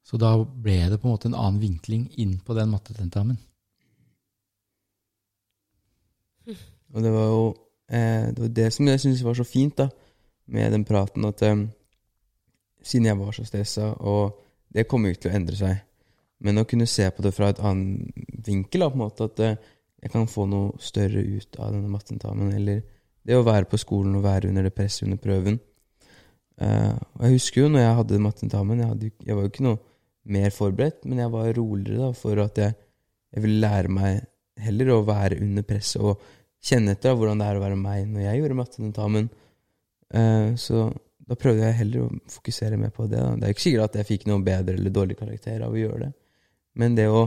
[0.09, 3.39] Så da ble det på en måte en annen vinkling inn på den mattetentamen.
[6.95, 7.43] Og det var jo
[7.93, 9.91] eh, det, var det som jeg syntes var så fint da
[10.49, 11.67] med den praten, at eh,
[12.85, 14.39] siden jeg var så stressa, og
[14.75, 15.83] det kommer jo ikke til å endre seg,
[16.45, 19.57] men å kunne se på det fra et annet vinkel, på en måte, at eh,
[19.99, 22.85] jeg kan få noe større ut av denne mattentamen, eller
[23.27, 25.59] det å være på skolen og være under det presset under prøven.
[26.59, 29.67] Uh, og jeg husker jo når jeg hadde mattentamen, jeg, hadde, jeg var jo ikke
[29.67, 29.81] noe
[30.39, 32.75] mer forberedt, men jeg var roligere da, for at jeg,
[33.35, 34.25] jeg ville lære meg
[34.59, 36.25] heller å være under presset og
[36.65, 39.29] kjenne etter da, hvordan det er å være meg når jeg gjorde mattentamen.
[40.15, 40.89] Uh, så
[41.29, 43.21] da prøvde jeg heller å fokusere mer på det.
[43.21, 43.35] Da.
[43.37, 46.07] Det er ikke sikkert at jeg fikk noen bedre eller dårlig karakter av å gjøre
[46.07, 46.13] det,
[46.81, 47.27] men det å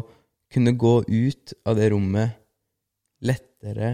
[0.52, 2.40] kunne gå ut av det rommet
[3.28, 3.92] lettere,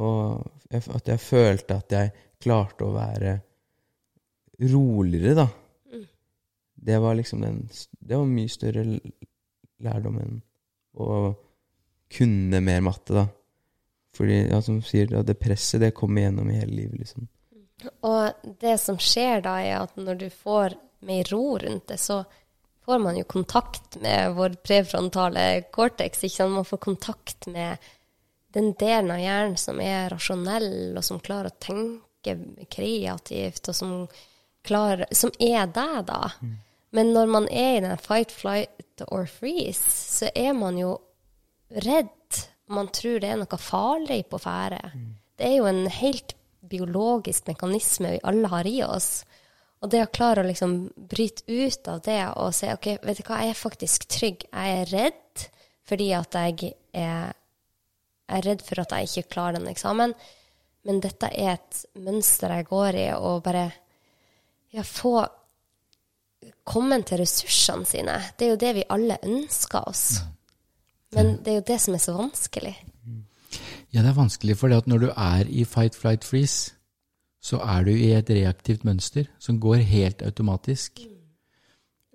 [0.00, 3.34] og at jeg følte at jeg klarte å være
[4.70, 5.48] roligere, da.
[6.80, 7.58] Det var liksom den
[8.00, 8.84] Det var mye større
[9.84, 10.38] lærdom enn
[10.96, 11.34] å
[12.10, 13.26] kunne mer matte, da.
[14.16, 17.28] Fordi, ja, som sier, det presset, det kommer igjennom i hele livet, liksom.
[18.06, 22.22] Og det som skjer da, er at når du får mer ro rundt det, så
[22.84, 26.24] får man jo kontakt med vår prefrontale cortex.
[26.24, 26.56] Ikke sant?
[26.58, 27.90] Man får kontakt med
[28.54, 32.34] den delen av hjernen som er rasjonell, og som klarer å tenke
[32.72, 33.94] kreativt, og som,
[34.66, 36.24] klarer, som er deg, da.
[36.90, 40.96] Men når man er i den fight, flight or freeze, så er man jo
[41.70, 42.42] redd.
[42.70, 44.82] Man tror det er noe farlig på ferde.
[45.38, 49.10] Det er jo en helt biologisk mekanisme vi alle har i oss.
[49.80, 50.74] Og det å klare å liksom
[51.10, 54.44] bryte ut av det og si ok, vet du hva, jeg er faktisk trygg.
[54.50, 55.46] Jeg er redd
[55.88, 57.32] fordi at jeg er,
[58.28, 60.14] jeg er redd for at jeg ikke klarer den eksamen.
[60.86, 63.66] Men dette er et mønster jeg går i, og bare
[64.72, 65.18] ja, få
[66.64, 68.16] komme til ressursene sine.
[68.36, 70.04] Det er jo det vi alle ønsker oss.
[71.16, 72.76] Men det er jo det som er så vanskelig.
[73.92, 76.72] Ja, det er vanskelig, for når du er i fight, flight, freeze,
[77.42, 81.00] så er du i et reaktivt mønster som går helt automatisk.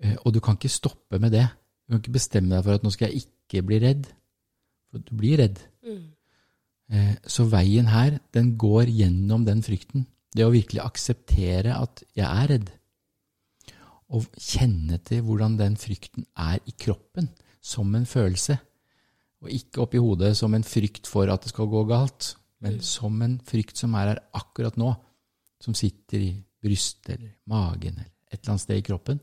[0.01, 1.47] Eh, Og du kan ikke stoppe med det.
[1.87, 4.05] Du kan ikke bestemme deg for at nå skal jeg ikke bli redd.
[4.91, 5.59] For du blir redd.
[6.91, 10.05] Eh, Så veien her, den går gjennom den frykten.
[10.35, 12.69] Det å virkelig akseptere at jeg er redd.
[14.09, 17.29] Og kjenne til hvordan den frykten er i kroppen,
[17.61, 18.59] som en følelse.
[19.45, 22.33] Og ikke oppi hodet som en frykt for at det skal gå galt,
[22.65, 24.89] men som en frykt som er her akkurat nå,
[25.61, 26.31] som sitter i
[26.65, 29.21] brystet eller magen eller et eller annet sted i kroppen.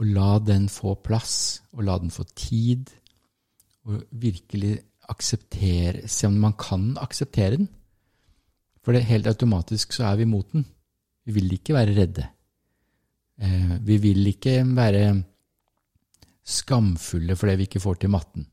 [0.00, 2.90] Og la den få plass, og la den få tid,
[3.86, 4.78] og virkelig
[5.12, 7.68] akseptere Se om man kan akseptere den.
[8.82, 10.64] For det helt automatisk så er vi mot den.
[11.26, 12.24] Vi vil ikke være redde.
[13.38, 15.22] Eh, vi vil ikke være
[16.42, 18.46] skamfulle fordi vi ikke får til matten.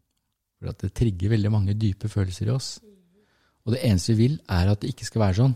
[0.59, 2.69] For at det trigger veldig mange dype følelser i oss.
[3.65, 5.55] Og det eneste vi vil, er at det ikke skal være sånn.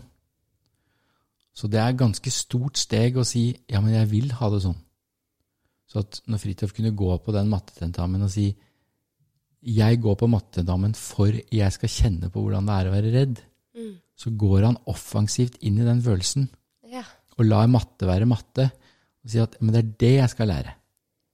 [1.54, 4.62] Så det er et ganske stort steg å si ja, men jeg vil ha det
[4.64, 4.78] sånn.
[5.86, 8.48] Så at når Fridtjof kunne gå på den mattetentamen og si
[9.64, 13.38] jeg går på mattetentamen for jeg skal kjenne på hvordan det er å være redd,
[14.16, 16.48] så går han offensivt inn i den følelsen
[16.90, 17.02] Ja.
[17.38, 18.68] og lar matte være matte,
[19.24, 20.74] og sier at men det er det jeg skal lære.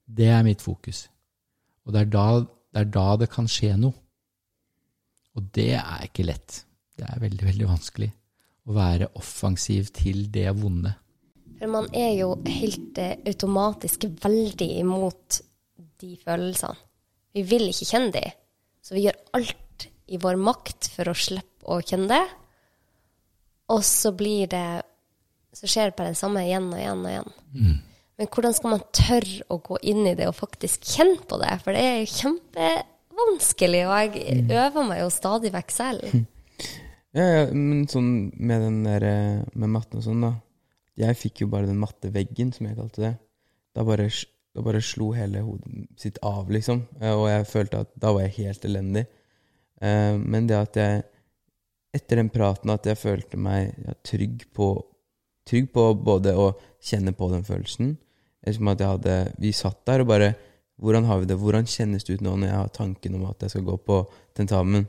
[0.06, 1.09] Det er mitt fokus.
[1.85, 2.26] Og det er da
[2.70, 3.96] det, er da det kan skje noe.
[5.38, 6.64] Og det er ikke lett.
[6.98, 8.11] Det er veldig, veldig vanskelig
[8.68, 10.92] å være offensiv til det vonde.
[11.61, 15.40] For man er jo helt eh, automatisk veldig imot
[16.00, 16.78] de følelsene.
[17.37, 18.24] Vi vil ikke kjenne de,
[18.83, 22.24] så vi gjør alt i vår makt for å slippe å kjenne det.
[23.70, 24.83] Og så blir det
[25.54, 27.33] Så skjer det bare det samme igjen og igjen og igjen.
[28.20, 31.54] Men hvordan skal man tørre å gå inn i det og faktisk kjenne på det?
[31.64, 36.04] For det er jo kjempevanskelig, og jeg øver meg jo stadig vekk selv.
[37.11, 40.28] Ja, ja, men sånn med den der eh, med matten og sånn, da.
[41.00, 43.11] Jeg fikk jo bare den matte veggen, som jeg kalte det.
[43.74, 44.04] Da bare,
[44.54, 46.85] da bare slo hele hodet sitt av, liksom.
[47.00, 49.02] Eh, Og jeg følte at da var jeg helt elendig.
[49.83, 51.02] Eh, Men det at jeg
[51.98, 54.68] Etter den praten at jeg følte meg ja, trygg på
[55.50, 57.96] Trygg på både å kjenne på den følelsen
[58.46, 60.35] Som at jeg hadde Vi satt der og bare
[60.81, 61.37] Hvordan har vi det?
[61.37, 63.98] Hvordan kjennes det ut nå når jeg har tanken om at jeg skal gå på
[64.37, 64.87] tentamen?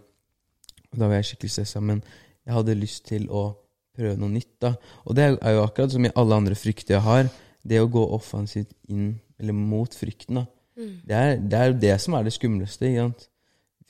[0.92, 2.00] Og da var jeg skikkelig stressa, men
[2.46, 3.50] jeg hadde lyst til å
[3.96, 4.54] prøve noe nytt.
[4.64, 4.72] da.
[5.04, 7.28] Og det er jo akkurat som i alle andre frykter jeg har,
[7.68, 10.40] det å gå offensivt inn, eller mot frykten.
[10.40, 10.46] da.
[10.80, 12.88] Det, er, det er jo det som er det skumleste.
[12.88, 13.28] ikke sant?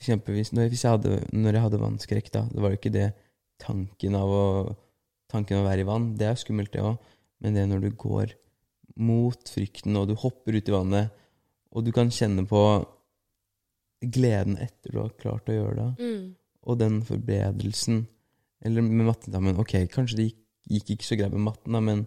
[0.02, 3.08] Eksempelvis når, jeg hadde, når jeg hadde vannskrekk, da, det var jo ikke det
[3.62, 4.46] tanken av å,
[5.30, 6.12] tanken av å være i vann.
[6.18, 6.98] Det er skummelt, det òg.
[7.42, 8.34] Men det når du går
[8.96, 11.10] mot frykten, og du hopper ut i vannet,
[11.72, 12.62] og du kan kjenne på
[14.02, 16.34] gleden etter du har klart å gjøre det, Mm.
[16.66, 18.06] og den forbedrelsen
[18.64, 19.58] Eller med matteeksamen.
[19.58, 20.36] Ok, kanskje det gikk,
[20.70, 22.06] gikk ikke så greit med matten, da, men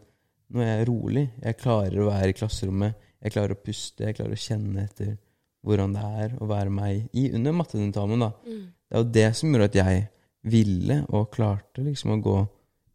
[0.54, 1.24] nå er jeg rolig.
[1.44, 2.96] Jeg klarer å være i klasserommet.
[3.22, 4.06] Jeg klarer å puste.
[4.06, 5.18] Jeg klarer å kjenne etter
[5.66, 8.20] hvordan det er å være meg i under mattetentamen.
[8.20, 8.32] da.
[8.48, 8.72] Mm.
[8.88, 10.10] Det er jo det som gjorde at jeg
[10.46, 12.48] ville og klarte liksom å gå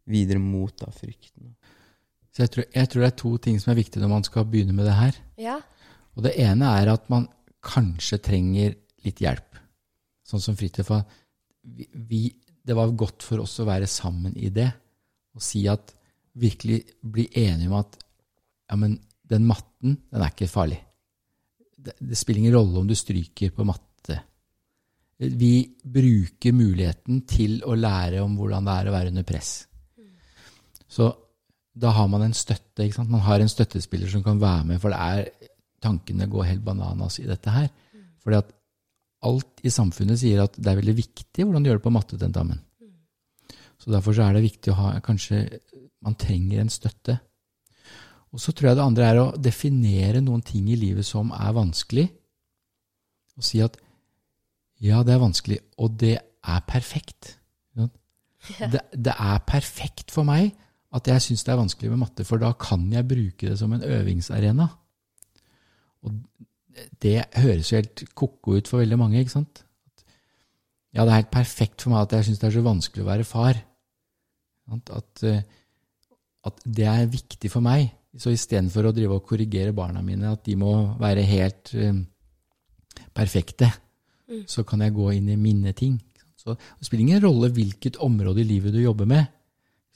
[0.07, 1.53] videre mot da frykten.
[2.41, 4.47] Så jeg tror, jeg tror det er to ting som er viktig når man skal
[4.49, 5.17] begynne med det her.
[5.37, 5.59] Ja.
[6.17, 7.27] Og det ene er at man
[7.61, 8.73] kanskje trenger
[9.05, 9.59] litt hjelp.
[10.25, 10.89] Sånn som Fridtjof
[11.61, 12.21] Vi, vi,
[12.65, 14.71] det var godt for oss å være sammen i det.
[15.37, 15.93] Og si at
[16.31, 18.93] Virkelig bli enige om at ja, men
[19.27, 20.77] den matten, den er ikke farlig.
[21.75, 24.15] Det, det spiller ingen rolle om du stryker på matte.
[25.19, 29.51] Vi bruker muligheten til å lære om hvordan det er å være under press.
[30.87, 31.09] Så
[31.73, 32.83] da har man en støtte.
[32.83, 33.11] ikke sant?
[33.11, 35.49] Man har en støttespiller som kan være med, for det er
[35.81, 37.69] tankene går helt bananas i dette her.
[38.21, 38.51] Fordi at
[39.25, 42.61] alt i samfunnet sier at det er veldig viktig hvordan du gjør det på mattetentamen.
[43.81, 45.45] Så derfor så er det viktig å ha kanskje
[46.01, 47.13] Man trenger en støtte.
[48.33, 51.51] Og så tror jeg det andre er å definere noen ting i livet som er
[51.53, 52.07] vanskelig,
[53.37, 53.77] og si at
[54.81, 57.35] ja, det er vanskelig, og det er perfekt.
[57.77, 60.55] Det, det er perfekt for meg
[60.91, 63.71] at jeg syns det er vanskelig med matte, for da kan jeg bruke det som
[63.73, 64.67] en øvingsarena.
[66.03, 66.17] Og
[67.03, 69.63] det høres jo helt ko-ko ut for veldig mange, ikke sant?
[70.91, 73.07] Ja, det er helt perfekt for meg at jeg syns det er så vanskelig å
[73.07, 73.61] være far.
[74.71, 75.43] At, eh,
[76.47, 77.87] at det er viktig for meg.
[78.19, 82.01] Så istedenfor å drive og korrigere barna mine, at de må være helt eh,
[83.15, 83.71] perfekte,
[84.47, 85.97] så kan jeg gå inn i mine ting.
[86.39, 89.27] Så det spiller ingen rolle hvilket område i livet du jobber med.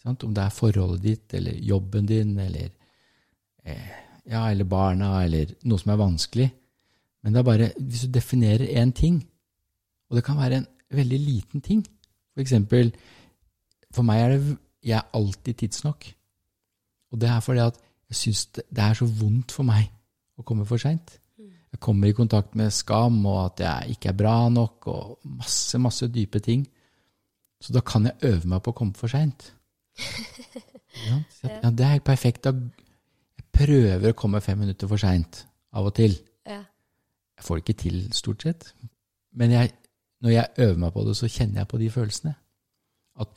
[0.06, 2.70] Om det er forholdet ditt, eller jobben din, eller,
[3.64, 3.90] eh,
[4.30, 6.50] ja, eller barna, eller noe som er vanskelig.
[7.24, 9.18] Men det er bare hvis du definerer én ting,
[10.10, 11.82] og det kan være en veldig liten ting
[12.36, 12.92] For eksempel,
[13.96, 16.06] for meg er det jeg er alltid tidsnok.
[17.12, 17.78] Og det er fordi at
[18.10, 19.88] jeg syns det, det er så vondt for meg
[20.36, 21.16] å komme for seint.
[21.40, 25.80] Jeg kommer i kontakt med skam og at jeg ikke er bra nok, og masse,
[25.80, 26.68] masse dype ting.
[27.60, 29.50] Så da kan jeg øve meg på å komme for seint.
[31.06, 32.48] Ja, ja, det er helt perfekt.
[32.48, 35.42] Jeg prøver å komme fem minutter for seint
[35.76, 36.16] av og til.
[36.48, 36.62] Ja.
[37.36, 38.70] Jeg får det ikke til, stort sett.
[39.36, 39.74] Men jeg,
[40.24, 42.36] når jeg øver meg på det, så kjenner jeg på de følelsene.
[43.20, 43.34] At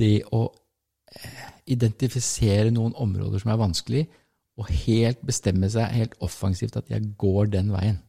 [0.00, 1.44] det å eh,
[1.76, 4.06] identifisere noen områder som er vanskelig,
[4.56, 8.00] og helt bestemme seg helt offensivt at jeg går den veien.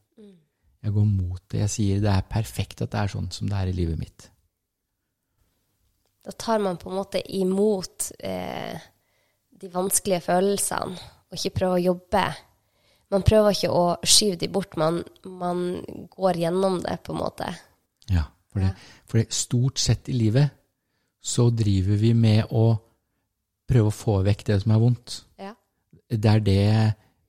[0.84, 1.66] Jeg går mot det.
[1.66, 4.30] Jeg sier det er perfekt at det er sånn som det er i livet mitt.
[6.28, 8.76] Da tar man på en måte imot eh,
[9.62, 12.24] de vanskelige følelsene, og ikke prøver å jobbe.
[13.16, 15.62] Man prøver ikke å skyve de bort, man, man
[16.12, 17.48] går gjennom det, på en måte.
[18.12, 18.74] Ja, for det,
[19.08, 20.52] for det stort sett i livet
[21.24, 22.70] så driver vi med å
[23.68, 25.22] prøve å få vekk det som er vondt.
[25.40, 25.54] Ja.
[26.08, 26.68] Det er det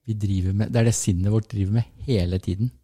[0.09, 2.75] vi driver med, det er det sinnet vårt driver med hele tiden.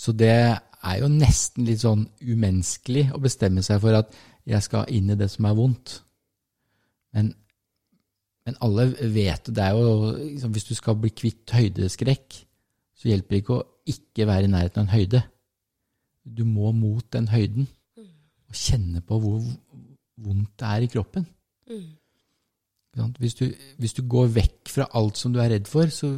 [0.00, 4.12] Så det er jo nesten litt sånn umenneskelig å bestemme seg for at
[4.50, 5.96] jeg skal inn i det som er vondt.
[7.14, 7.32] Men,
[8.46, 12.38] men alle vet det er jo liksom, Hvis du skal bli kvitt høydeskrekk,
[12.94, 15.22] så hjelper det ikke å ikke være i nærheten av en høyde.
[16.24, 17.68] Du må mot den høyden
[18.50, 19.40] og kjenne på hvor
[20.20, 21.24] vondt det er i kroppen.
[21.70, 21.88] Mm.
[23.22, 23.46] Hvis du,
[23.78, 26.10] hvis du går vekk fra alt som du er redd for, så,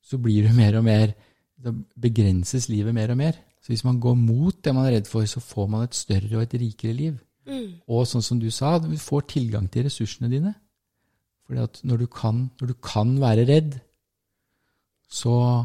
[0.00, 1.16] så blir du mer og mer
[1.56, 3.36] Da begrenses livet mer og mer.
[3.64, 6.36] Så hvis man går mot det man er redd for, så får man et større
[6.36, 7.14] og et rikere liv.
[7.86, 10.54] Og sånn som du sa, du får tilgang til ressursene dine.
[11.46, 13.76] Fordi at når du kan, når du kan være redd,
[15.06, 15.64] så,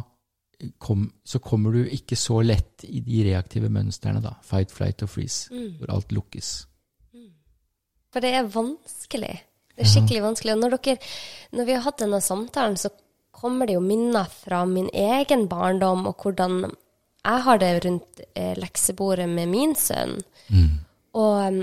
[0.78, 4.36] kom, så kommer du ikke så lett i de reaktive mønstrene, da.
[4.46, 6.52] Fight, flight og freeze, hvor alt lukkes.
[8.12, 9.34] For det er vanskelig.
[9.72, 10.54] Det er skikkelig vanskelig.
[10.54, 11.10] Og når, dere,
[11.56, 12.92] når vi har hatt denne samtalen, så
[13.32, 16.66] kommer det jo minner fra min egen barndom, og hvordan
[17.22, 20.20] jeg har det rundt eh, leksebordet med min sønn.
[21.18, 21.62] Og um,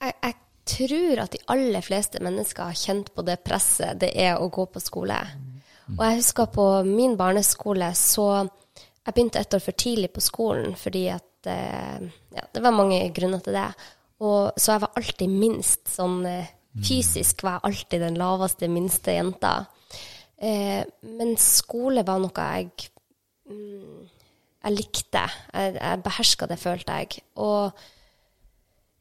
[0.00, 0.34] jeg, jeg
[0.66, 4.66] tror at de aller fleste mennesker har kjent på det presset det er å gå
[4.70, 5.18] på skole.
[5.94, 8.48] Og jeg husker på min barneskole så
[9.06, 12.98] Jeg begynte ett år for tidlig på skolen fordi at eh, Ja, det var mange
[13.14, 13.68] grunner til det.
[14.18, 15.86] Og, så jeg var alltid minst.
[15.92, 16.48] Sånn eh,
[16.82, 19.54] fysisk var jeg alltid den laveste, minste jenta.
[20.36, 20.82] Eh,
[21.16, 22.90] men skole var noe jeg
[23.46, 24.02] mm,
[24.66, 25.24] jeg likte.
[25.54, 27.20] Jeg, jeg beherska det, følte jeg.
[27.42, 27.78] Og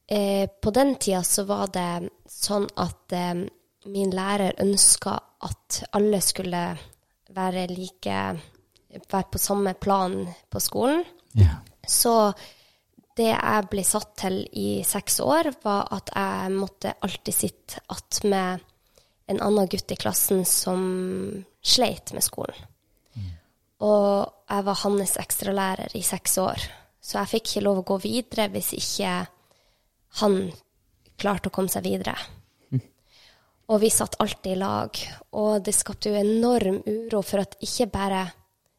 [0.08, 3.46] eh, på den tida så var det sånn at eh,
[3.90, 6.68] min lærer ønska at alle skulle
[7.36, 8.20] være like
[9.12, 10.14] Være på samme plan
[10.48, 11.02] på skolen.
[11.36, 11.58] Ja.
[11.84, 12.32] Så
[13.20, 18.64] det jeg ble satt til i seks år, var at jeg måtte alltid sitte attmed
[19.28, 22.56] en annen gutt i klassen som sleit med skolen.
[23.84, 26.64] Og jeg var hans ekstralærer i seks år.
[27.02, 29.18] Så jeg fikk ikke lov å gå videre hvis ikke
[30.22, 30.40] han
[31.20, 32.16] klarte å komme seg videre.
[33.66, 34.98] Og vi satt alltid i lag.
[35.42, 38.26] Og det skapte jo enorm uro for at ikke bare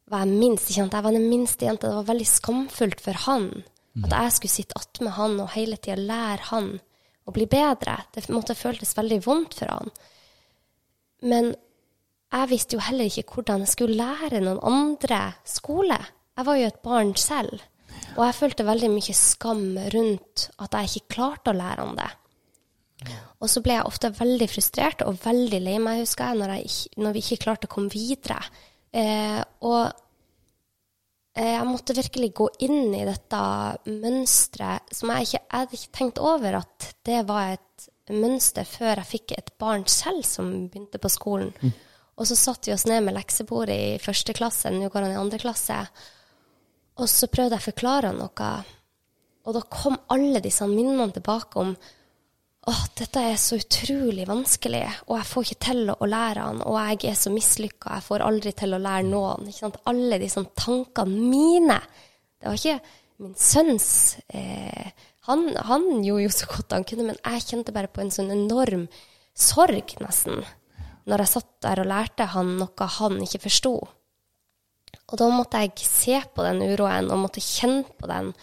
[0.07, 0.93] var jeg minst, sant?
[0.95, 1.89] jeg var den minste jenta.
[1.89, 3.49] Det var veldig skamfullt for han.
[4.05, 6.69] At jeg skulle sitte attmed han og hele tida lære han
[7.27, 7.97] å bli bedre.
[8.15, 9.91] Det måtte føltes veldig vondt for han.
[11.27, 11.51] Men
[12.27, 15.97] jeg visste jo heller ikke hvordan jeg skulle lære noen andre skole.
[16.37, 17.61] Jeg var jo et barn selv.
[18.17, 22.09] Og jeg følte veldig mye skam rundt at jeg ikke klarte å lære han det.
[23.37, 27.03] Og så ble jeg ofte veldig frustrert og veldig lei meg, husker jeg, når, jeg
[27.03, 28.39] når vi ikke klarte å komme videre.
[28.89, 29.83] Eh, og
[31.37, 33.41] eh, jeg måtte virkelig gå inn i dette
[33.91, 39.11] mønsteret som jeg ikke jeg hadde tenkt over at det var et mønster før jeg
[39.11, 41.53] fikk et barn selv som begynte på skolen.
[42.17, 45.19] Og så satte vi oss ned med leksebordet i første klasse, nå går han i
[45.21, 45.77] andre klasse.
[46.97, 48.49] Og så prøvde jeg å forklare han noe,
[49.47, 51.69] og da kom alle disse minnene tilbake om
[52.67, 56.75] åh, dette er så utrolig vanskelig, og jeg får ikke til å lære han, og
[56.81, 59.47] jeg er så mislykka, jeg får aldri til å lære noen.
[59.87, 61.77] Alle disse tankene mine.
[62.35, 63.87] Det var ikke min sønns
[64.27, 64.91] eh,
[65.27, 68.29] han, han gjorde jo så godt han kunne, men jeg kjente bare på en sånn
[68.35, 68.85] enorm
[69.37, 70.43] sorg, nesten,
[71.07, 73.73] når jeg satt der og lærte han noe han ikke forsto.
[75.07, 78.33] Og da måtte jeg se på den uroen og måtte kjenne på den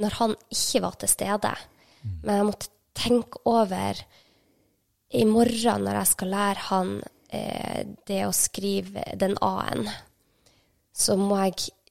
[0.00, 1.52] når han ikke var til stede.
[2.24, 4.00] Men jeg måtte tenke over
[5.10, 6.94] i morgen når jeg skal lære han
[7.32, 9.88] eh, det å skrive den A-en,
[10.92, 11.16] så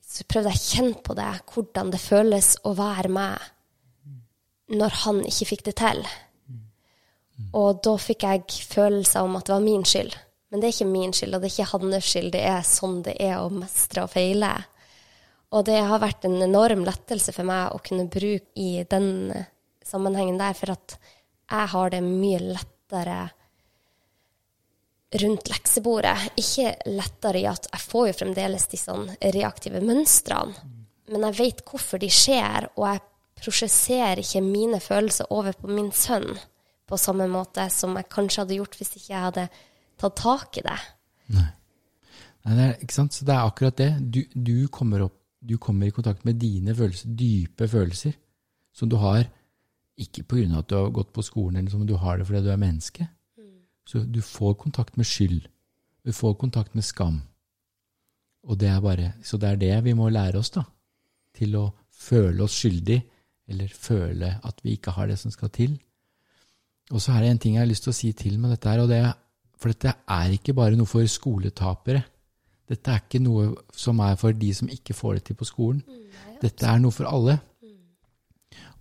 [0.10, 3.50] så prøvde jeg å kjenne på det, hvordan det føles å være meg
[4.74, 6.02] når han ikke fikk det til.
[7.56, 10.16] Og da fikk jeg følelser om at det var min skyld.
[10.50, 12.32] Men det er ikke min skyld, og det er ikke hans skyld.
[12.34, 14.54] Det er sånn det er å mestre og feile.
[15.54, 19.10] Og det har vært en enorm lettelse for meg å kunne bruke i den
[19.86, 20.98] sammenhengen der, for at
[21.50, 23.20] jeg har det mye lettere
[25.24, 26.18] rundt leksebordet.
[26.38, 30.54] Ikke lettere i at jeg får jo fremdeles de sånn reaktive mønstrene,
[31.10, 33.02] men jeg vet hvorfor de skjer, og jeg
[33.40, 36.36] prosjesserer ikke mine følelser over på min sønn
[36.90, 39.48] på samme måte som jeg kanskje hadde gjort hvis ikke jeg hadde
[40.00, 40.80] tatt tak i det.
[42.46, 43.16] Nei, det er, ikke sant?
[43.16, 43.90] Så det er akkurat det.
[44.02, 48.16] Du, du, kommer opp, du kommer i kontakt med dine følelser, dype følelser,
[48.74, 49.28] som du har
[50.00, 50.62] ikke pga.
[50.62, 53.10] at du har gått på skolen, eller som du har det fordi du er menneske.
[53.90, 55.48] Så du får kontakt med skyld.
[56.06, 57.22] Du får kontakt med skam.
[58.48, 60.64] Og det er bare, så det er det vi må lære oss, da.
[61.36, 63.00] Til å føle oss skyldig,
[63.50, 65.76] eller føle at vi ikke har det som skal til.
[66.94, 68.70] Og så er det en ting jeg har lyst til å si til med dette
[68.72, 69.12] her, og det er
[69.60, 72.02] for dette er ikke bare noe for skoletapere.
[72.70, 75.82] Dette er ikke noe som er for de som ikke får det til på skolen.
[76.42, 77.36] Dette er noe for alle.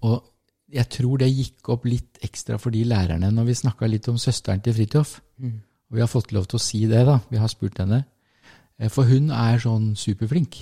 [0.06, 0.22] Og
[0.70, 4.18] jeg tror det gikk opp litt ekstra for de lærerne når vi snakka litt om
[4.20, 5.16] søsteren til Fridtjof.
[5.90, 7.18] Og vi har fått lov til å si det, da.
[7.30, 8.04] Vi har spurt henne.
[8.78, 10.60] Eh, For hun er sånn superflink.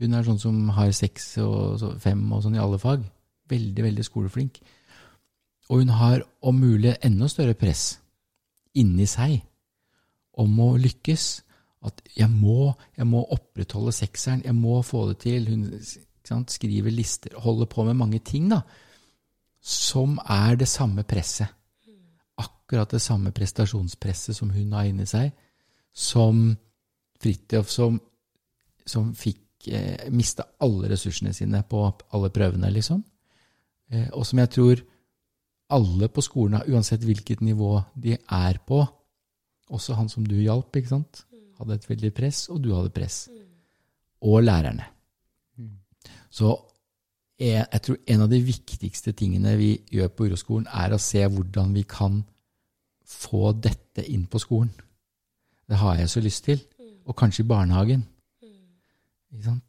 [0.00, 3.02] Hun er sånn som har seks og fem og sånn i alle fag.
[3.50, 4.60] Veldig, veldig skoleflink.
[5.70, 8.00] Og hun har om mulig enda større press
[8.74, 9.38] inni seg
[10.40, 11.26] om å lykkes.
[11.86, 15.46] At jeg må, jeg må opprettholde sekseren, jeg må få det til.
[15.48, 15.68] Hun
[16.26, 18.62] sant, skriver lister, holder på med mange ting, da.
[19.60, 21.48] Som er det samme presset.
[22.40, 25.32] Akkurat det samme prestasjonspresset som hun har inni seg.
[25.92, 26.50] Som
[27.20, 27.98] Fridtjof, som,
[28.88, 31.82] som fikk eh, mista alle ressursene sine på
[32.16, 33.02] alle prøvene, liksom.
[33.92, 34.80] Eh, og som jeg tror
[35.70, 38.80] alle på skolen, uansett hvilket nivå de er på,
[39.70, 41.24] også han som du hjalp, ikke sant,
[41.60, 43.28] hadde et veldig press, og du hadde press.
[44.26, 44.86] Og lærerne.
[46.30, 46.52] Så
[47.40, 51.22] jeg, jeg tror en av de viktigste tingene vi gjør på uroskolen, er å se
[51.24, 52.20] hvordan vi kan
[53.10, 54.72] få dette inn på skolen.
[55.70, 56.60] Det har jeg så lyst til.
[57.06, 58.02] Og kanskje i barnehagen.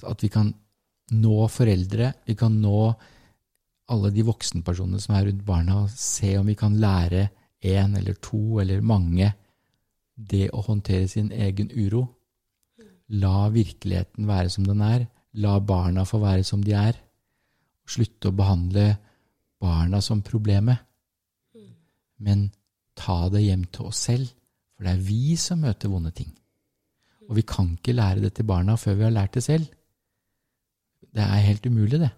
[0.09, 0.51] At vi kan
[1.15, 2.91] nå foreldre, vi kan nå
[3.91, 7.27] alle de voksenpersonene som er rundt barna, og se om vi kan lære
[7.61, 9.31] én eller to eller mange
[10.15, 12.05] det å håndtere sin egen uro.
[13.21, 15.05] La virkeligheten være som den er.
[15.43, 16.97] La barna få være som de er.
[17.87, 18.85] Slutte å behandle
[19.61, 20.79] barna som problemet.
[22.21, 22.49] Men
[22.95, 24.29] ta det hjem til oss selv,
[24.75, 26.31] for det er vi som møter vonde ting.
[27.29, 29.67] Og vi kan ikke lære det til barna før vi har lært det selv.
[31.11, 32.11] Det er helt umulig, det.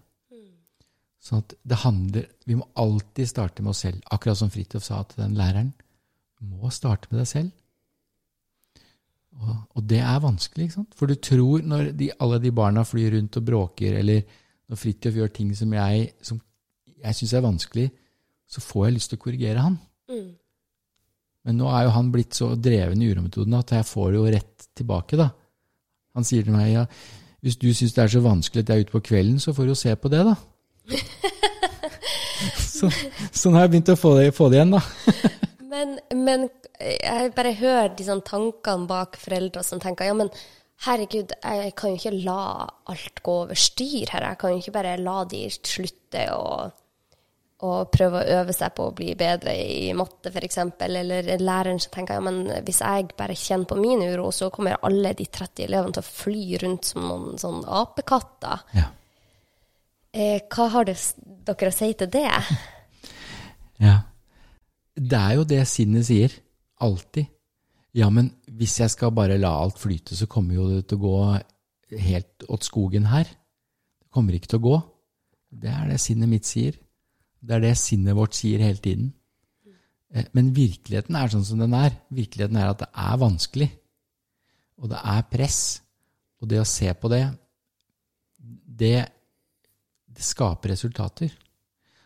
[1.24, 4.02] Sånn at det handler Vi må alltid starte med oss selv.
[4.12, 5.72] Akkurat som Fridtjof sa til den læreren.
[6.36, 7.52] Du må starte med deg selv.
[9.34, 10.94] Og, og, det er vanskelig, ikke sant?
[10.94, 14.22] For du tror når de, alle de barna flyr rundt og bråker, eller
[14.70, 16.38] når Fridtjof gjør ting som jeg, som
[17.02, 17.88] jeg syns er vanskelig,
[18.46, 19.80] så får jeg lyst til å korrigere han.
[20.12, 20.30] Mm.
[21.44, 24.32] Men nå er jo han blitt så dreven i urometoden at jeg får det jo
[24.36, 25.28] rett tilbake, da.
[26.14, 26.84] Han sier til meg ja,
[27.44, 29.66] hvis du syns det er så vanskelig at jeg er ute på kvelden, så får
[29.66, 30.36] du jo se på det, da.
[32.74, 32.90] så,
[33.32, 34.82] så nå har jeg begynt å få det, få det igjen, da.
[35.72, 36.48] men, men
[36.80, 40.32] jeg bare hører de sånn tankene bak foreldre som tenker ja, men
[40.84, 44.30] herregud, jeg kan jo ikke la alt gå over styr her.
[44.30, 46.48] Jeg kan jo ikke bare la de slutte å,
[47.64, 50.60] å prøve å øve seg på å bli bedre i matte, f.eks.
[50.84, 54.82] Eller læreren som tenker ja, men hvis jeg bare kjenner på min uro, så kommer
[54.82, 58.66] alle de 30 elevene til å fly rundt som noen sånn apekatter.
[58.76, 58.90] Ja.
[60.14, 60.94] Eh, hva har det,
[61.46, 62.28] dere å si til det?
[63.82, 64.04] Ja.
[64.94, 66.30] Det er jo det sinnet sier.
[66.86, 67.26] Alltid.
[67.98, 71.02] Ja, men hvis jeg skal bare la alt flyte, så kommer jo det til å
[71.02, 71.16] gå
[72.06, 73.26] helt åt skogen her.
[73.26, 74.76] Det kommer ikke til å gå.
[75.50, 76.78] Det er det sinnet mitt sier.
[77.42, 79.10] Det er det sinnet vårt sier hele tiden.
[80.14, 81.98] Eh, men virkeligheten er sånn som den er.
[82.14, 83.70] Virkeligheten er at det er vanskelig.
[84.78, 85.60] Og det er press.
[86.42, 87.24] Og det å se på det,
[88.38, 88.96] det,
[90.14, 91.32] det skaper resultater.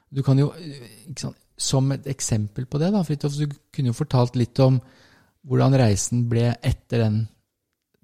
[0.09, 0.51] Du kan jo
[1.19, 4.79] sant, som et eksempel på det, da, Fridtjof, du kunne jo fortalt litt om
[5.49, 7.17] hvordan reisen ble etter den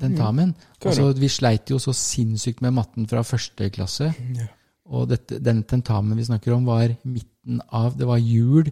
[0.00, 0.50] tentamen.
[0.56, 4.10] Mm, altså, vi sleit jo så sinnssykt med matten fra første klasse.
[4.34, 4.48] Ja.
[4.90, 8.68] Og dette, den tentamen vi snakker om, var midten av Det var jul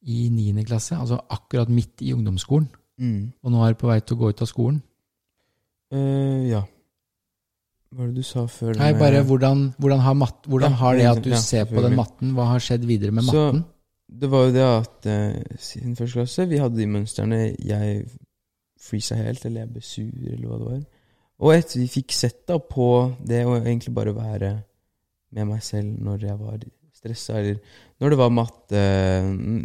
[0.00, 2.68] i niende klasse, altså akkurat midt i ungdomsskolen.
[3.00, 3.32] Mm.
[3.42, 4.82] Og nå er du på vei til å gå ut av skolen.
[5.90, 5.98] Ja.
[7.90, 8.76] Hva var det du sa før?
[8.78, 11.82] Nei, bare hvordan, hvordan, har, mat, hvordan ja, har, det at du ja, ser på
[11.82, 13.62] den matten, hva har skjedd videre med matten?
[13.64, 18.04] Så, det var jo det at uh, siden første klasse vi hadde de mønstrene jeg
[18.80, 20.84] freeza helt, eller jeg ble sur, eller hva det var.
[21.40, 22.86] Og etter vi fikk sett da på
[23.26, 24.52] det å egentlig bare være
[25.34, 26.62] med meg selv når jeg var
[26.94, 27.58] stressa, eller
[28.02, 28.80] når det var matte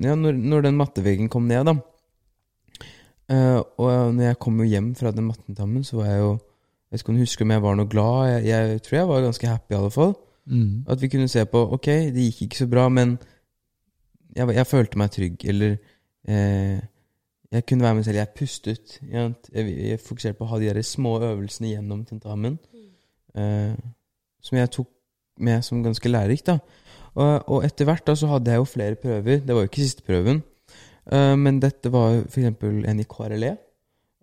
[0.06, 1.78] Ja, når, når den matteveggen kom ned, da.
[3.30, 6.36] Uh, og når jeg kom jo hjem fra den mattentammen, så var jeg jo
[6.86, 8.28] Jeg vet ikke om du husker om jeg var noe glad.
[8.30, 10.14] Jeg, jeg tror jeg var ganske happy, i alle fall.
[10.46, 10.86] Mm.
[10.88, 13.16] At vi kunne se på Ok, det gikk ikke så bra, men
[14.36, 15.78] jeg, jeg, følte meg trygg, eller
[16.28, 16.80] eh,
[17.52, 18.18] Jeg kunne være meg selv.
[18.18, 18.98] Jeg pustet.
[19.02, 22.90] Jeg, jeg, fokuserte på å ha de der små øvelsene gjennom tentamen, mm.
[23.42, 23.78] eh,
[24.44, 24.92] som jeg tok
[25.40, 26.48] med som ganske lærerikt.
[26.48, 26.60] da.
[27.16, 29.40] Og, og, etter hvert da så hadde jeg jo flere prøver.
[29.40, 30.44] Det var jo ikke siste prøven.
[31.06, 32.64] Uh, men dette var f.eks.
[32.90, 33.56] en i KRLE.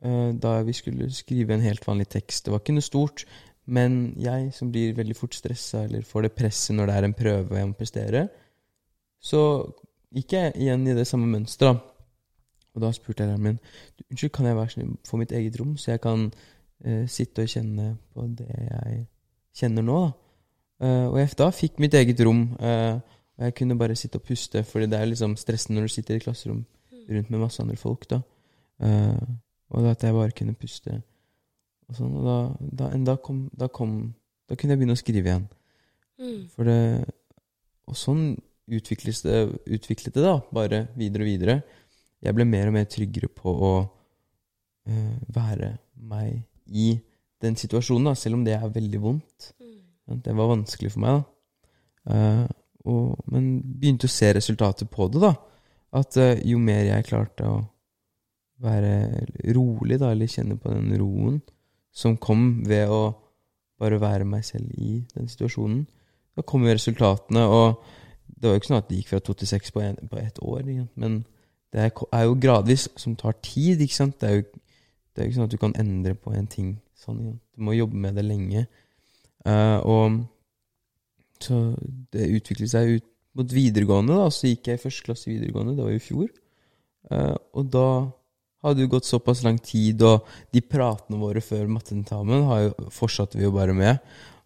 [0.02, 2.44] Uh, da vi skulle skrive en helt vanlig tekst.
[2.44, 3.26] Det var ikke noe stort.
[3.64, 7.14] Men jeg som blir veldig fort stressa eller får det presset når det er en
[7.14, 8.22] prøve og jeg må prestere,
[9.22, 9.42] så
[10.12, 11.78] gikk jeg igjen i det samme mønsteret.
[12.72, 13.60] Og da spurte jeg læreren min
[14.10, 17.52] unnskyld, kan jeg være snill få mitt eget rom, så jeg kan uh, sitte og
[17.52, 19.02] kjenne på det jeg
[19.60, 19.98] kjenner nå.
[20.00, 20.12] da.
[20.82, 22.96] Uh, og jeg da fikk mitt eget rom, uh,
[23.36, 26.16] og jeg kunne bare sitte og puste, fordi det er liksom stressende når du sitter
[26.16, 26.64] i klasserom
[27.12, 28.08] rundt med masse andre folk.
[28.10, 28.22] da.
[29.72, 31.00] Og at jeg bare kunne puste.
[31.88, 32.36] Og sånn, og da,
[32.80, 33.96] da, da, kom, da, kom,
[34.48, 35.46] da kunne jeg begynne å skrive igjen.
[36.22, 36.40] Mm.
[36.52, 36.78] For det
[37.90, 38.26] Og sånn
[38.72, 39.38] utviklet det,
[39.74, 41.56] utviklet det da, bare videre og videre.
[42.22, 46.94] Jeg ble mer og mer tryggere på å uh, være meg i
[47.42, 49.50] den situasjonen, da, selv om det er veldig vondt.
[49.58, 50.20] Mm.
[50.22, 51.26] Det var vanskelig for meg, da.
[52.02, 52.46] Uh,
[52.86, 55.34] og, men begynte å se resultatet på det, da.
[55.98, 57.58] At uh, jo mer jeg klarte å
[58.62, 61.40] være rolig, da, eller kjenne på den roen
[61.92, 63.02] som kom ved å
[63.82, 65.84] bare være meg selv i den situasjonen,
[66.36, 67.42] da kom jo resultatene.
[67.44, 67.82] og
[68.26, 70.20] Det var jo ikke sånn at det gikk fra to til seks på, en, på
[70.22, 70.62] ett år,
[70.94, 71.22] men
[71.72, 74.18] det er, jo gradvis som tar tid, ikke sant.
[74.20, 74.44] Det er jo
[75.12, 77.34] det er jo ikke sånn at du kan endre på en ting sånn.
[77.52, 78.64] Du må jobbe med det lenge.
[79.44, 80.22] Uh, og
[81.42, 81.58] så
[82.14, 84.30] det utviklet seg ut mot videregående, da.
[84.32, 86.30] Så gikk jeg i første klasse videregående, det var jo i fjor.
[87.10, 87.86] Uh, og da
[88.62, 92.90] hadde det jo gått såpass lang tid, og de pratene våre før mattentamen har jo
[92.94, 93.98] fortsatte vi jo bare med.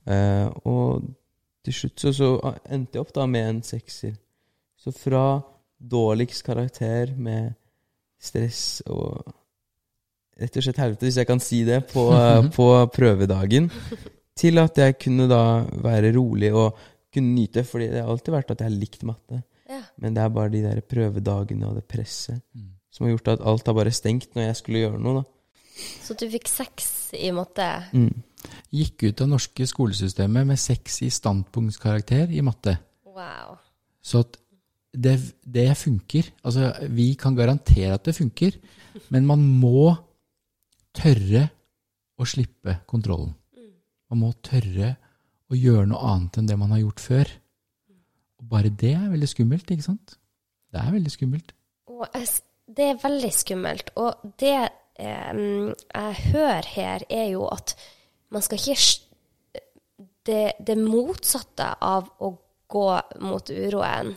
[0.08, 1.06] Eh, og
[1.66, 2.30] til slutt så, så
[2.70, 4.14] endte jeg opp da med en sekser.
[4.78, 5.40] Så fra
[5.76, 7.56] dårligst karakter med
[8.22, 9.26] stress og
[10.36, 13.68] rett og slett helvete, hvis jeg kan si det, på, eh, på prøvedagen,
[14.36, 15.42] til at jeg kunne da
[15.84, 16.76] være rolig og
[17.12, 19.42] kunne nyte, fordi det har alltid vært at jeg har likt matte.
[19.66, 19.80] Ja.
[20.02, 22.75] Men det er bare de der prøvedagene og det presset Mm.
[22.96, 25.26] Som har gjort at alt har bare stengt når jeg skulle gjøre noe, da.
[25.76, 26.88] Så du fikk seks
[27.20, 27.66] i matte.
[27.92, 28.24] Mm.
[28.72, 32.78] Gikk ut av norske skolesystemet med seks i standpunktskarakter i matte.
[33.04, 33.58] Wow.
[34.00, 34.38] Så at
[34.96, 36.30] det, det funker.
[36.46, 38.56] Altså, vi kan garantere at det funker,
[39.12, 39.90] men man må
[40.96, 41.50] tørre
[42.16, 43.34] å slippe kontrollen.
[44.08, 44.94] Man må tørre
[45.50, 47.32] å gjøre noe annet enn det man har gjort før.
[48.40, 50.16] Og bare det er veldig skummelt, ikke sant?
[50.72, 51.52] Det er veldig skummelt.
[51.92, 52.28] Og jeg
[52.66, 53.92] det er veldig skummelt.
[54.02, 57.76] Og det eh, jeg hører her, er jo at
[58.34, 59.62] man skal ikke
[60.26, 62.32] det, det motsatte av å
[62.66, 62.88] gå
[63.22, 64.16] mot uroen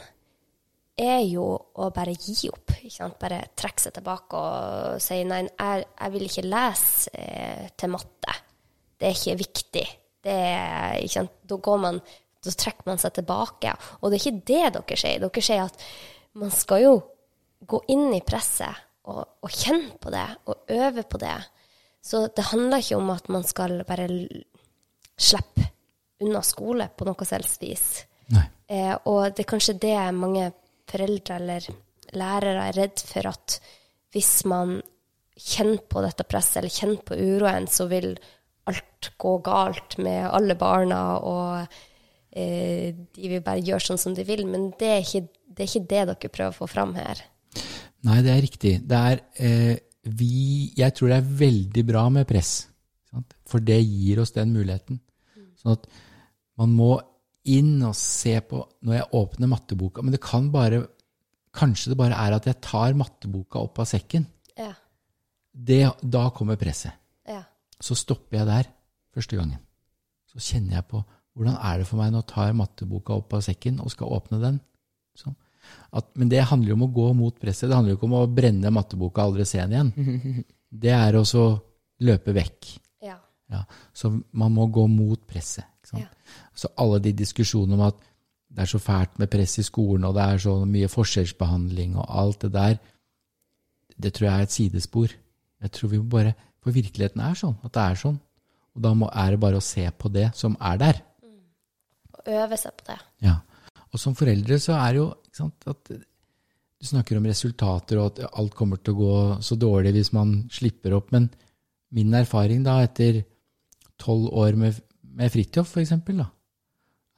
[0.99, 2.73] er jo å bare gi opp.
[3.21, 8.35] Bare trekke seg tilbake og si nei, jeg, jeg vil ikke lese eh, til matte.
[8.99, 9.85] Det er ikke viktig.
[10.25, 11.23] Det er, ikke?
[11.47, 12.01] Da, man,
[12.43, 13.75] da trekker man seg tilbake.
[14.01, 15.23] Og det er ikke det dere sier.
[15.23, 15.87] Dere sier at
[16.39, 16.93] man skal jo
[17.59, 21.37] gå inn i presset og, og kjenne på det og øve på det.
[22.01, 24.07] Så det handler ikke om at man skal bare
[25.19, 25.67] slippe
[26.23, 27.87] unna skole på noe selvs vis.
[28.69, 30.51] Eh, og det er kanskje det mange
[30.89, 31.67] foreldre eller
[32.17, 33.59] lærere er redd for, at
[34.13, 34.79] hvis man
[35.39, 38.13] kjenner på dette presset eller kjenner på uroen, så vil
[38.69, 41.77] alt gå galt med alle barna, og
[42.31, 44.45] eh, de vil bare gjøre sånn som de vil.
[44.49, 47.23] Men det er ikke det, er ikke det dere prøver å få fram her.
[48.07, 48.73] Nei, det er riktig.
[48.87, 49.75] Det er, eh,
[50.15, 52.53] vi, jeg tror det er veldig bra med press.
[53.09, 53.35] Sant?
[53.49, 55.01] For det gir oss den muligheten.
[55.59, 55.89] Sånn at
[56.59, 56.93] man må
[57.49, 60.03] inn og se på når jeg åpner matteboka.
[60.03, 60.85] Men det kan bare
[61.59, 64.27] Kanskje det bare er at jeg tar matteboka opp av sekken.
[64.53, 64.69] Ja.
[65.49, 66.93] Det, da kommer presset.
[67.25, 67.39] Ja.
[67.81, 68.69] Så stopper jeg der
[69.17, 69.57] første gangen.
[70.29, 71.01] Så kjenner jeg på
[71.33, 74.39] hvordan er det for meg når jeg tar matteboka opp av sekken og skal åpne
[74.43, 74.61] den.
[75.17, 75.33] Sånn.
[75.89, 77.69] At, men det handler jo om å gå mot presset.
[77.69, 80.45] Det handler jo ikke om å brenne matteboka og aldri se den igjen.
[80.85, 81.53] Det er også å
[82.05, 82.67] løpe vekk.
[83.01, 83.15] Ja.
[83.49, 85.65] Ja, så man må gå mot presset.
[85.97, 86.05] Ja.
[86.53, 88.03] Så alle de diskusjonene om at
[88.49, 92.05] det er så fælt med press i skolen, og det er så mye forskjellsbehandling og
[92.21, 92.77] alt det der,
[93.99, 95.13] det tror jeg er et sidespor.
[95.59, 98.17] Jeg tror vi må bare, For virkeligheten er sånn, at det er sånn.
[98.75, 100.97] Og da må, er det bare å se på det som er der.
[102.17, 102.97] Og øve seg på det.
[103.23, 103.37] Ja.
[103.93, 105.91] Og som foreldre så er det jo sant, at
[106.79, 110.45] Du snakker om resultater og at alt kommer til å gå så dårlig hvis man
[110.47, 111.09] slipper opp.
[111.11, 111.25] Men
[111.91, 113.17] min erfaring da, etter
[113.99, 115.91] tolv år med, med Fridtjof f.eks.,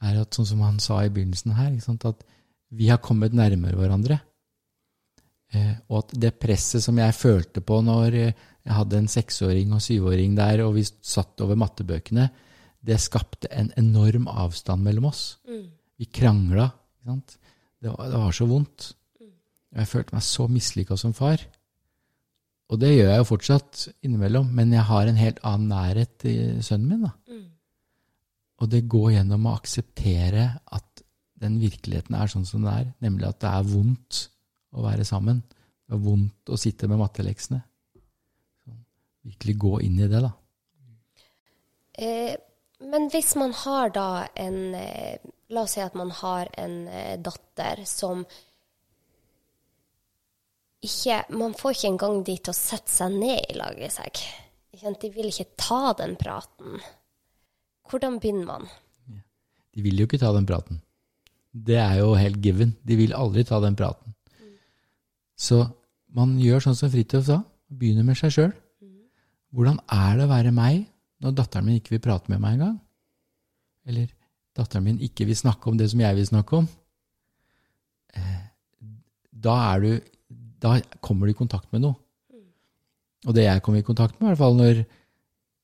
[0.02, 2.24] er at sånn som han sa i begynnelsen her, ikke sant, at
[2.74, 4.18] vi har kommet nærmere hverandre.
[5.52, 9.74] Eh, og at det presset som jeg følte på når eh, jeg hadde en seksåring
[9.76, 12.28] og syvåring der, og vi satt over mattebøkene,
[12.82, 15.22] det skapte en enorm avstand mellom oss.
[16.02, 16.66] Vi krangla.
[17.06, 18.88] Det var, det var så vondt.
[19.72, 21.44] Jeg følte meg så mislykka som far.
[22.72, 26.62] Og det gjør jeg jo fortsatt innimellom, men jeg har en helt annen nærhet til
[26.64, 27.04] sønnen min.
[27.06, 27.12] da.
[28.62, 31.02] Og det går gjennom å akseptere at
[31.42, 34.22] den virkeligheten er sånn som den er, nemlig at det er vondt
[34.74, 35.42] å være sammen.
[35.86, 37.60] Det er vondt å sitte med matteleksene.
[38.62, 38.74] Så
[39.28, 40.32] virkelig gå inn i det, da.
[41.94, 42.34] Eh,
[42.90, 47.18] men hvis man har da en eh, La oss si at man har en eh,
[47.20, 48.24] datter som
[50.82, 54.18] ikke Man får ikke engang de til å sette seg ned i lag i seg.
[54.98, 56.80] De vil ikke ta den praten.
[57.86, 58.66] Hvordan begynner man?
[59.72, 60.80] De vil jo ikke ta den praten.
[61.52, 62.74] Det er jo helt given.
[62.82, 64.16] De vil aldri ta den praten.
[65.38, 65.60] Så
[66.12, 67.38] man gjør sånn som Fridtjof sa,
[67.68, 68.52] begynner med seg sjøl.
[69.52, 70.82] Hvordan er det å være meg
[71.22, 72.76] når datteren min ikke vil prate med meg engang?
[73.86, 74.10] Eller
[74.56, 76.70] datteren min ikke vil snakke om det som jeg vil snakke om?
[78.16, 78.40] Eh,
[79.42, 79.92] Da, er du,
[80.62, 81.96] da kommer du i kontakt med noe.
[83.26, 84.82] Og det jeg kom i kontakt med, i hvert fall når,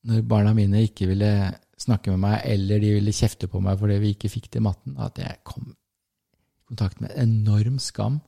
[0.09, 1.31] når barna mine ikke ville
[1.79, 4.97] snakke med meg, eller de ville kjefte på meg fordi vi ikke fikk til matten,
[4.99, 8.19] at jeg kom, i kontakt med enorm skam.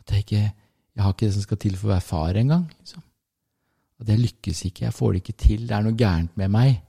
[0.00, 0.42] At jeg ikke
[0.98, 2.64] jeg har ikke det som skal til for å være far engang.
[2.80, 3.02] Liksom.
[4.02, 6.80] At jeg lykkes ikke, jeg får det ikke til, det er noe gærent med meg.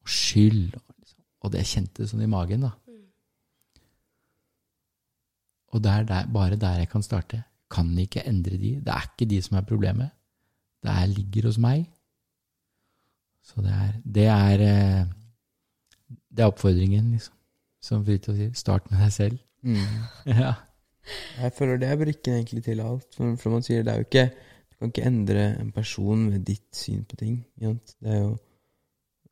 [0.00, 0.70] Og skyld.
[1.44, 2.72] Og det kjentes sånn i magen, da.
[5.68, 7.42] Og det er der, bare der jeg kan starte.
[7.70, 8.78] Kan ikke endre de.
[8.84, 10.10] Det er ikke de som er problemet.
[10.82, 11.84] Det er, ligger hos meg.
[13.44, 15.06] Så det er Det er, eh,
[16.08, 17.34] det er oppfordringen, liksom.
[17.80, 18.54] Som Fridtjof sier.
[18.54, 19.38] Start med deg selv.
[19.62, 19.76] Mm.
[20.42, 20.54] ja.
[21.38, 23.06] Jeg føler det er brikken egentlig til alt.
[23.16, 24.30] For, for man sier det er jo ikke
[24.70, 27.40] Du kan ikke endre en person med ditt syn på ting.
[27.58, 28.36] Det er jo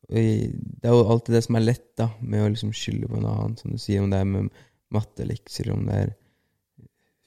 [0.07, 3.27] det er jo alltid det som er lett, da, med å liksom skylde på en
[3.27, 3.57] annen.
[3.59, 4.47] Som du sier, om det er med
[4.95, 6.13] mattelekser, om det er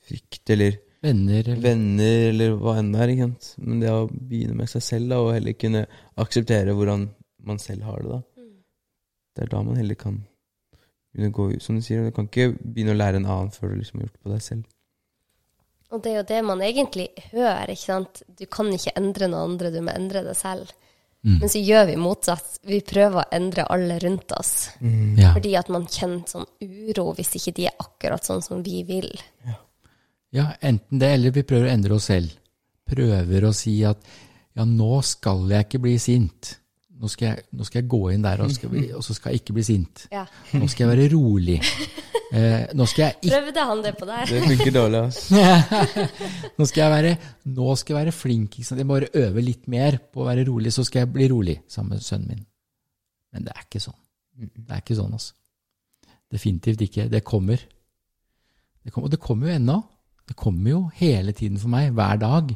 [0.08, 3.12] frykt eller Venner eller venner, eller hva enn det er.
[3.12, 3.46] ikke sant?
[3.64, 5.86] Men det å begynne med seg selv, da, og heller kunne
[6.20, 7.06] akseptere hvordan
[7.48, 8.48] man selv har det, da.
[9.36, 10.18] Det er da man heller kan
[11.14, 11.64] begynne å gå ut.
[11.64, 14.08] Som du sier, du kan ikke begynne å lære en annen før du liksom har
[14.08, 14.68] gjort det på deg selv.
[15.90, 18.22] Og det er jo det man egentlig hører, ikke sant.
[18.38, 20.74] Du kan ikke endre noen andre, du må endre deg selv.
[21.20, 21.36] Mm.
[21.42, 22.60] Men så gjør vi motsatt.
[22.64, 24.70] Vi prøver å endre alle rundt oss.
[24.80, 25.34] Ja.
[25.34, 29.10] Fordi at man kjenner sånn uro hvis ikke de er akkurat sånn som vi vil.
[30.32, 32.32] ja, enten det, eller vi prøver å endre oss selv.
[32.90, 34.00] Prøver å si at
[34.56, 36.56] ja, nå skal jeg ikke bli sint.
[37.00, 39.32] Nå skal jeg, nå skal jeg gå inn der, og, skal bli, og så skal
[39.32, 40.06] jeg ikke bli sint.
[40.12, 40.26] Ja.
[40.52, 41.60] Nå skal jeg være rolig.
[42.30, 44.28] Eh, nå skal jeg ikke Prøvde han det på deg?
[44.30, 45.40] Det funker dårlig, altså.
[46.60, 47.14] Nå skal jeg være,
[47.56, 48.54] nå skal jeg være flink.
[48.60, 48.78] Ikke sant?
[48.78, 51.56] Jeg må bare øve litt mer på å være rolig, så skal jeg bli rolig
[51.66, 52.44] sammen med sønnen min.
[53.34, 53.98] Men det er ikke sånn.
[54.38, 55.34] Det er ikke sånn, altså.
[56.30, 57.08] Definitivt ikke.
[57.10, 57.66] Det kommer.
[58.84, 59.78] Det kommer og det kommer jo ennå.
[60.30, 61.90] Det kommer jo hele tiden for meg.
[61.98, 62.54] Hver dag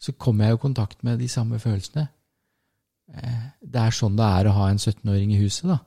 [0.00, 2.06] så kommer jeg jo i kontakt med de samme følelsene.
[3.10, 5.80] Eh, Det er sånn det er å ha en 17-åring i huset, da.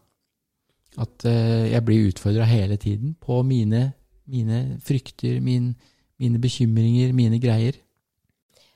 [1.02, 3.94] At eh, jeg blir utfordra hele tiden på mine,
[4.30, 5.72] mine frykter, min,
[6.22, 7.80] mine bekymringer, mine greier.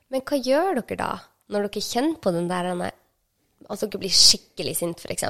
[0.09, 1.11] Men hva gjør dere da,
[1.51, 2.71] når dere kjenner på den der
[3.67, 5.23] Altså dere blir skikkelig sint, f.eks.,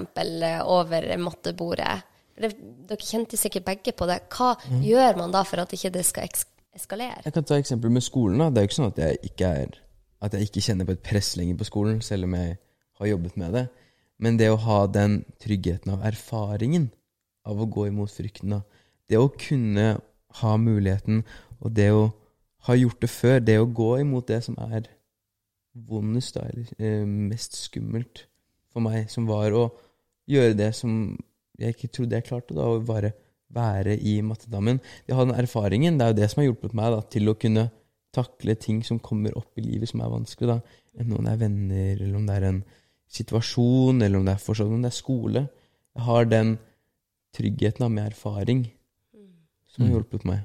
[0.68, 2.04] over mattebordet.
[2.38, 2.54] Det-
[2.88, 4.20] Dere kjente sikkert begge på det.
[4.30, 4.52] Hva
[4.84, 7.24] gjør man da for at ikke det skal eks eskalere?
[7.26, 8.38] Jeg kan ta eksempel med skolen.
[8.38, 8.50] da.
[8.50, 9.68] Det er jo ikke sånn at jeg ikke, er,
[10.22, 12.58] at jeg ikke kjenner på et press lenger på skolen, selv om jeg
[13.00, 13.66] har jobbet med det.
[14.18, 16.90] Men det å ha den tryggheten av erfaringen
[17.48, 18.60] av å gå imot frykten,
[19.08, 19.98] det å kunne
[20.42, 21.22] ha muligheten,
[21.62, 22.08] og det å
[22.68, 24.90] ha gjort det før, det å gå imot det som er
[25.88, 28.26] vondest, da, eller eh, mest skummelt
[28.74, 29.70] for meg, som var å
[30.28, 31.16] gjøre det som
[31.58, 33.14] jeg ikke trodde jeg klarte, da, å bare
[33.54, 34.82] være i mattedammen.
[35.06, 37.32] Det å ha den erfaringen, det er jo det som har hjulpet meg da, til
[37.32, 37.70] å kunne
[38.16, 40.50] takle ting som kommer opp i livet som er vanskelig.
[40.50, 40.84] da.
[40.98, 42.62] Enten om det er venner, eller om det er en
[43.12, 45.44] situasjon, eller om det er fortsatt om det er skole.
[45.98, 46.58] Jeg har den
[47.38, 48.66] tryggheten av med erfaring
[49.72, 49.96] som har Mm.
[49.96, 50.44] hjulpet meg.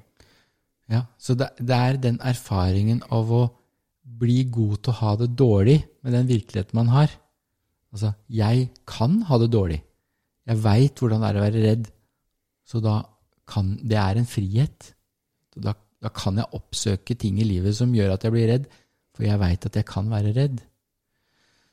[0.91, 3.51] Ja, så det, det er den erfaringen av å
[4.05, 7.11] bli god til å ha det dårlig med den virkeligheten man har.
[7.93, 9.83] Altså, jeg kan ha det dårlig.
[10.47, 11.89] Jeg veit hvordan det er å være redd.
[12.67, 13.03] Så da
[13.47, 14.93] kan Det er en frihet.
[15.57, 18.67] Da, da kan jeg oppsøke ting i livet som gjør at jeg blir redd,
[19.15, 20.63] for jeg veit at jeg kan være redd.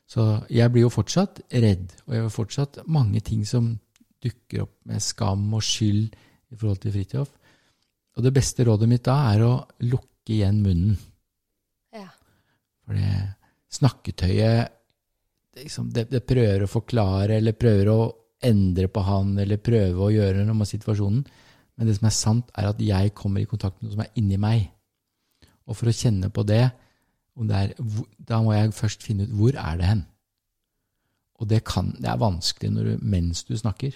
[0.10, 3.76] Så jeg blir jo fortsatt redd, og jeg har fortsatt mange ting som
[4.24, 7.30] dukker opp med skam og skyld i forhold til Fridtjof.
[8.18, 9.52] Og det beste rådet mitt da er å
[9.86, 10.98] lukke igjen munnen.
[11.96, 12.10] Ja.
[12.84, 13.14] For det
[13.70, 14.74] snakketøyet
[15.54, 18.02] det, liksom, det, det prøver å forklare eller prøver å
[18.50, 21.24] endre på han eller prøve å gjøre noe med situasjonen.
[21.78, 24.14] Men det som er sant, er at jeg kommer i kontakt med noe som er
[24.20, 24.66] inni meg.
[25.70, 26.79] Og for å kjenne på det, det
[27.48, 27.74] er,
[28.18, 30.06] da må jeg først finne ut hvor er det hen.
[31.40, 33.96] Og det, kan, det er vanskelig du, mens du snakker.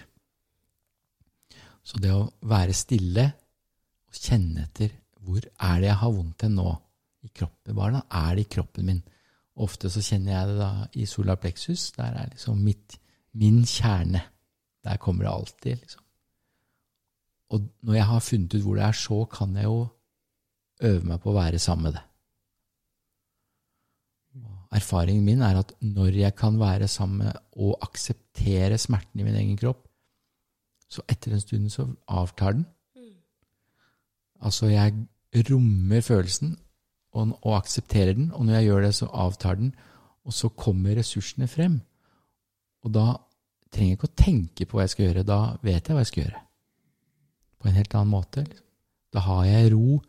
[1.83, 3.25] Så det å være stille
[4.07, 6.69] og kjenne etter hvor er det jeg har vondt hen nå
[7.23, 7.75] i kroppen.
[7.75, 9.01] Hvordan er det i kroppen min?
[9.63, 10.69] Ofte så kjenner jeg det da
[10.99, 11.91] i solar plexus.
[11.97, 12.97] Der er liksom mitt,
[13.39, 14.23] min kjerne.
[14.83, 16.01] Der kommer det alltid, liksom.
[17.53, 19.83] Og når jeg har funnet ut hvor det er, så kan jeg jo
[20.89, 22.01] øve meg på å være sammen med det.
[24.73, 29.57] Erfaringen min er at når jeg kan være sammen og akseptere smerten i min egen
[29.59, 29.85] kropp,
[30.89, 32.65] så etter en stund så avtar den.
[34.43, 34.93] Altså, jeg
[35.49, 36.57] rommer følelsen
[37.13, 39.73] og, og aksepterer den, og når jeg gjør det, så avtar den,
[40.25, 41.79] og så kommer ressursene frem.
[42.83, 43.05] Og da
[43.73, 46.11] trenger jeg ikke å tenke på hva jeg skal gjøre, da vet jeg hva jeg
[46.11, 46.41] skal gjøre.
[47.59, 48.43] På en helt annen måte.
[48.43, 48.67] Liksom.
[49.13, 49.99] Da har jeg ro,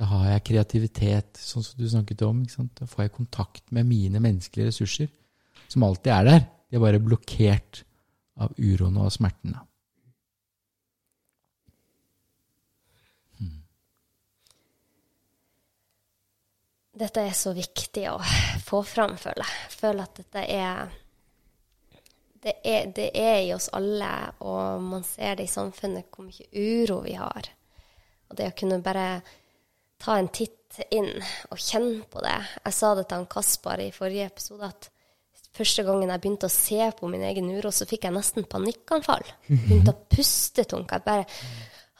[0.00, 2.38] da har jeg kreativitet, sånn som du snakket om.
[2.78, 5.10] Da får jeg kontakt med mine menneskelige ressurser,
[5.68, 6.46] som alltid er der.
[6.70, 7.82] De er bare blokkert
[8.40, 9.58] av uroen og smerten.
[13.36, 13.58] Hmm.
[17.04, 18.16] Dette er så viktig å
[18.64, 19.58] få fram, føler jeg.
[19.66, 20.96] Jeg føler at dette er
[22.40, 24.08] det er, det er, i oss alle,
[24.48, 27.52] og man ser det i samfunnet hvor mye uro vi har.
[28.30, 29.20] Og det å kunne bare
[30.00, 31.10] ta en titt inn
[31.50, 32.38] og kjenne på det.
[32.64, 34.90] Jeg sa det til han Kaspar i forrige episode at
[35.56, 39.26] første gangen jeg begynte å se på min egen uro, så fikk jeg nesten panikkanfall.
[39.48, 40.94] Begynte å puste tungt.
[40.94, 41.26] Jeg bare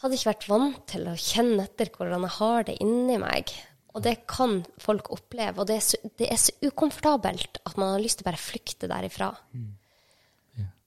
[0.00, 3.52] hadde ikke vært vant til å kjenne etter hvordan jeg har det inni meg.
[3.90, 5.58] Og det kan folk oppleve.
[5.58, 8.40] Og det er, så, det er så ukomfortabelt at man har lyst til å bare
[8.40, 9.32] flykte derifra.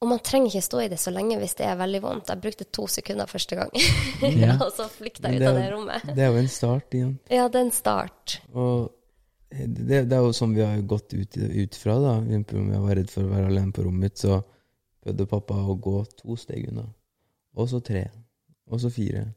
[0.03, 2.31] Og man trenger ikke stå i det så lenge hvis det er veldig vondt.
[2.33, 3.71] Jeg brukte to sekunder første gang,
[4.43, 4.57] Ja.
[4.65, 6.09] og så flykta jeg ut av det rommet.
[6.11, 7.13] Det er jo en start igjen.
[7.31, 8.39] Ja, det er en start.
[8.51, 8.91] Og
[9.53, 12.17] det, det er jo sånn vi har gått ut, ut fra, da.
[12.27, 14.41] Jeg var redd for å være alene på rommet mitt, så
[15.03, 16.87] prøvde pappa å gå to steg unna.
[17.55, 18.07] Og så tre.
[18.71, 19.27] Og så fire.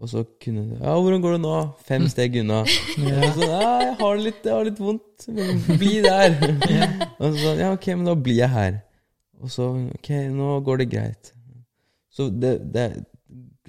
[0.00, 1.56] Og så kunne du Ja, hvordan går det nå?
[1.86, 2.62] Fem steg unna.
[2.64, 5.26] Og så, ja, jeg har det litt, jeg har litt vondt.
[5.28, 6.38] Men Bli der.
[7.20, 8.80] Og så sånn, ja, ok, men da blir jeg her.
[9.40, 11.32] Og så Ok, nå går det greit.
[12.10, 12.86] Så det, det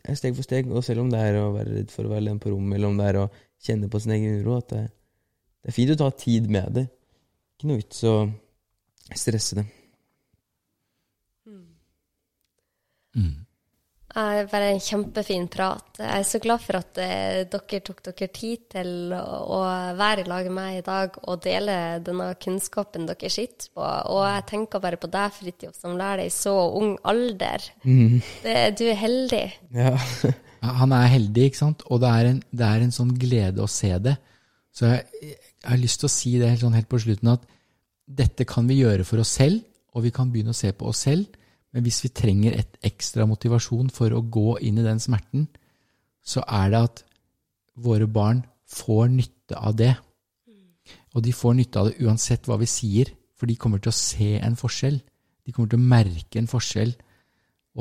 [0.04, 0.72] er steg for steg.
[0.72, 2.92] Og selv om det er å være redd for å være alene på rommet, eller
[2.92, 3.28] om det er å
[3.62, 4.86] kjenne på sin egen uro, at det,
[5.62, 6.88] det er fint å ta tid med det.
[7.56, 8.16] Ikke noe vits å
[9.18, 9.68] stresse det.
[13.18, 13.41] Mm.
[14.12, 16.00] Eh, Bare en kjempefin prat.
[16.00, 19.60] Jeg er så glad for at eh, dere tok dere tid til å,
[19.98, 23.86] være i lag med meg i dag og dele denne kunnskapen dere sitter på.
[24.12, 27.68] Og jeg tenker bare på deg, Fridtjof, som lærer deg i så ung alder.
[28.44, 29.46] Det, du er heldig.
[29.76, 29.96] Ja.
[30.62, 31.82] Ja, Han er heldig, ikke sant?
[31.90, 34.18] Og det er, en, det er en sånn glede å se det.
[34.76, 37.48] Så jeg, jeg har lyst til å si det helt, sånn helt på slutten at
[38.12, 39.64] dette kan vi gjøre for oss selv,
[39.96, 41.32] og vi kan begynne å se på oss selv.
[41.72, 45.48] Men hvis vi trenger et ekstra motivasjon for å gå inn i den smerten,
[46.22, 47.04] så er det at
[47.82, 49.94] våre barn får nytte av det.
[51.16, 53.98] Og de får nytte av det uansett hva vi sier, for de kommer til å
[53.98, 55.00] se en forskjell.
[55.48, 56.94] De kommer til å merke en forskjell.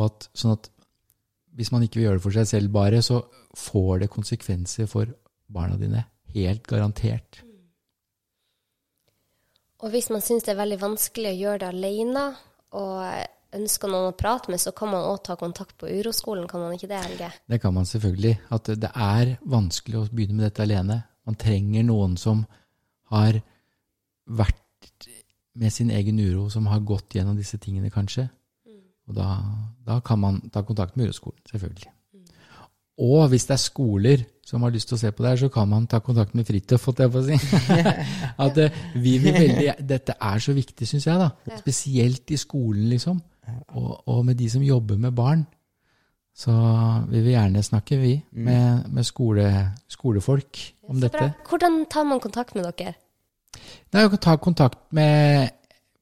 [0.00, 0.70] At, sånn at
[1.58, 3.20] hvis man ikke vil gjøre det for seg selv bare, så
[3.58, 5.10] får det konsekvenser for
[5.50, 6.06] barna dine.
[6.30, 7.42] Helt garantert.
[9.80, 12.24] Og hvis man syns det er veldig vanskelig å gjøre det alene,
[12.78, 12.96] og
[13.56, 16.74] ønsker noen å prate med, så kan man òg ta kontakt på Uroskolen, kan man
[16.76, 17.30] ikke det, Helge?
[17.50, 18.34] Det kan man selvfølgelig.
[18.54, 21.00] At det er vanskelig å begynne med dette alene.
[21.26, 22.44] Man trenger noen som
[23.10, 23.40] har
[24.30, 25.08] vært
[25.60, 28.28] med sin egen uro, som har gått gjennom disse tingene, kanskje.
[29.10, 29.32] Og da,
[29.86, 31.90] da kan man ta kontakt med Uroskolen, selvfølgelig.
[33.00, 35.48] Og hvis det er skoler som har lyst til å se på det her, så
[35.52, 37.36] kan man ta kontakt med Fridtjof, holdt jeg på å si.
[38.44, 41.56] At eh, vi vil veldig Dette er så viktig, syns jeg, da.
[41.62, 43.20] Spesielt i skolen, liksom.
[43.74, 45.46] Og, og med de som jobber med barn.
[46.34, 46.52] Så
[47.10, 49.46] vi vil gjerne snakke, vi, med, med skole,
[49.90, 51.18] skolefolk om Så dette.
[51.18, 51.30] bra.
[51.48, 52.94] Hvordan tar man kontakt med dere?
[53.92, 55.50] Nei, Du kan ta kontakt med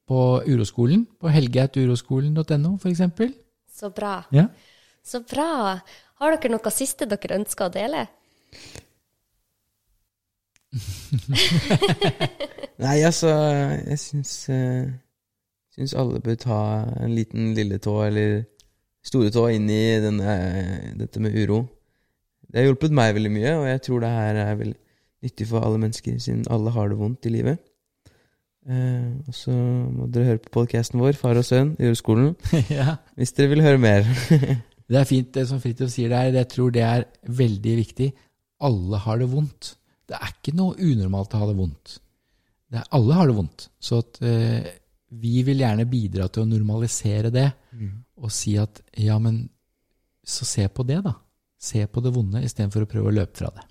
[0.09, 3.03] på Uroskolen, på helge.uroskolen.no f.eks.
[3.78, 4.20] Så bra.
[4.32, 4.46] Ja.
[5.05, 5.78] Så bra.
[6.20, 8.07] Har dere noe siste dere ønsker å dele?
[12.78, 13.30] Nei, altså,
[13.88, 14.90] jeg syns, eh,
[15.79, 16.61] syns alle bør ta
[16.99, 18.43] en liten lilletå eller
[19.07, 20.35] store tå, inn i denne,
[20.99, 21.62] dette med uro.
[22.49, 24.79] Det har hjulpet meg veldig mye, og jeg tror det her er veldig
[25.24, 27.61] nyttig for alle mennesker, siden alle har det vondt i livet.
[28.68, 32.35] Eh, og så må dere høre på podkasten vår, Far og sønn, i Uroskolen,
[32.79, 32.99] ja.
[33.16, 34.09] hvis dere vil høre mer.
[34.89, 36.31] Det er fint, det som Fridtjof sier der.
[36.33, 37.03] Jeg tror det er
[37.37, 38.07] veldig viktig.
[38.64, 39.74] Alle har det vondt.
[40.09, 41.99] Det er ikke noe unormalt å ha det vondt.
[42.72, 43.66] Det er, alle har det vondt.
[43.85, 44.70] Så at, eh,
[45.09, 47.48] vi vil gjerne bidra til å normalisere det,
[48.18, 49.46] og si at ja, men
[50.28, 51.14] så se på det, da.
[51.59, 53.64] Se på det vonde istedenfor å prøve å løpe fra det.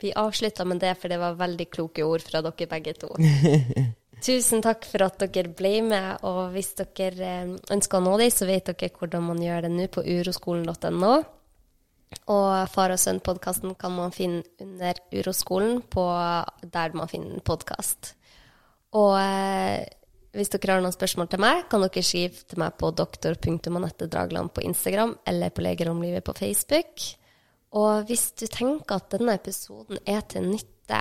[0.00, 3.10] Vi avslutta med det, for det var veldig kloke ord fra dere begge to.
[4.24, 8.30] Tusen takk for at dere ble med, og hvis dere eh, ønsker å nå dem,
[8.34, 11.16] så vet dere hvordan man gjør det nå på uroskolen.no.
[12.32, 16.06] Og Far og sønn-podkasten kan man finne under Uroskolen på
[16.64, 18.14] der man finner podkast.
[18.96, 19.84] Og eh,
[20.36, 24.64] hvis dere har noen spørsmål til meg, kan dere skrive til meg på doktor.anettedragland på
[24.68, 27.08] Instagram eller på Legeromlivet på Facebook.
[27.76, 31.00] Og hvis du tenker at denne episoden er til nytte,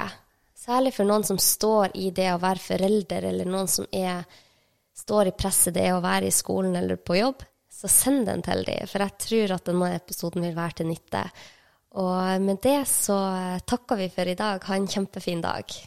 [0.57, 4.25] særlig for noen som står i det å være forelder, eller noen som er,
[4.97, 8.65] står i presset det å være i skolen eller på jobb, så send den til
[8.65, 11.23] dem, for jeg tror at denne episoden vil være til nytte.
[12.01, 13.19] Og med det så
[13.69, 14.65] takker vi for i dag.
[14.65, 15.77] Ha en kjempefin dag.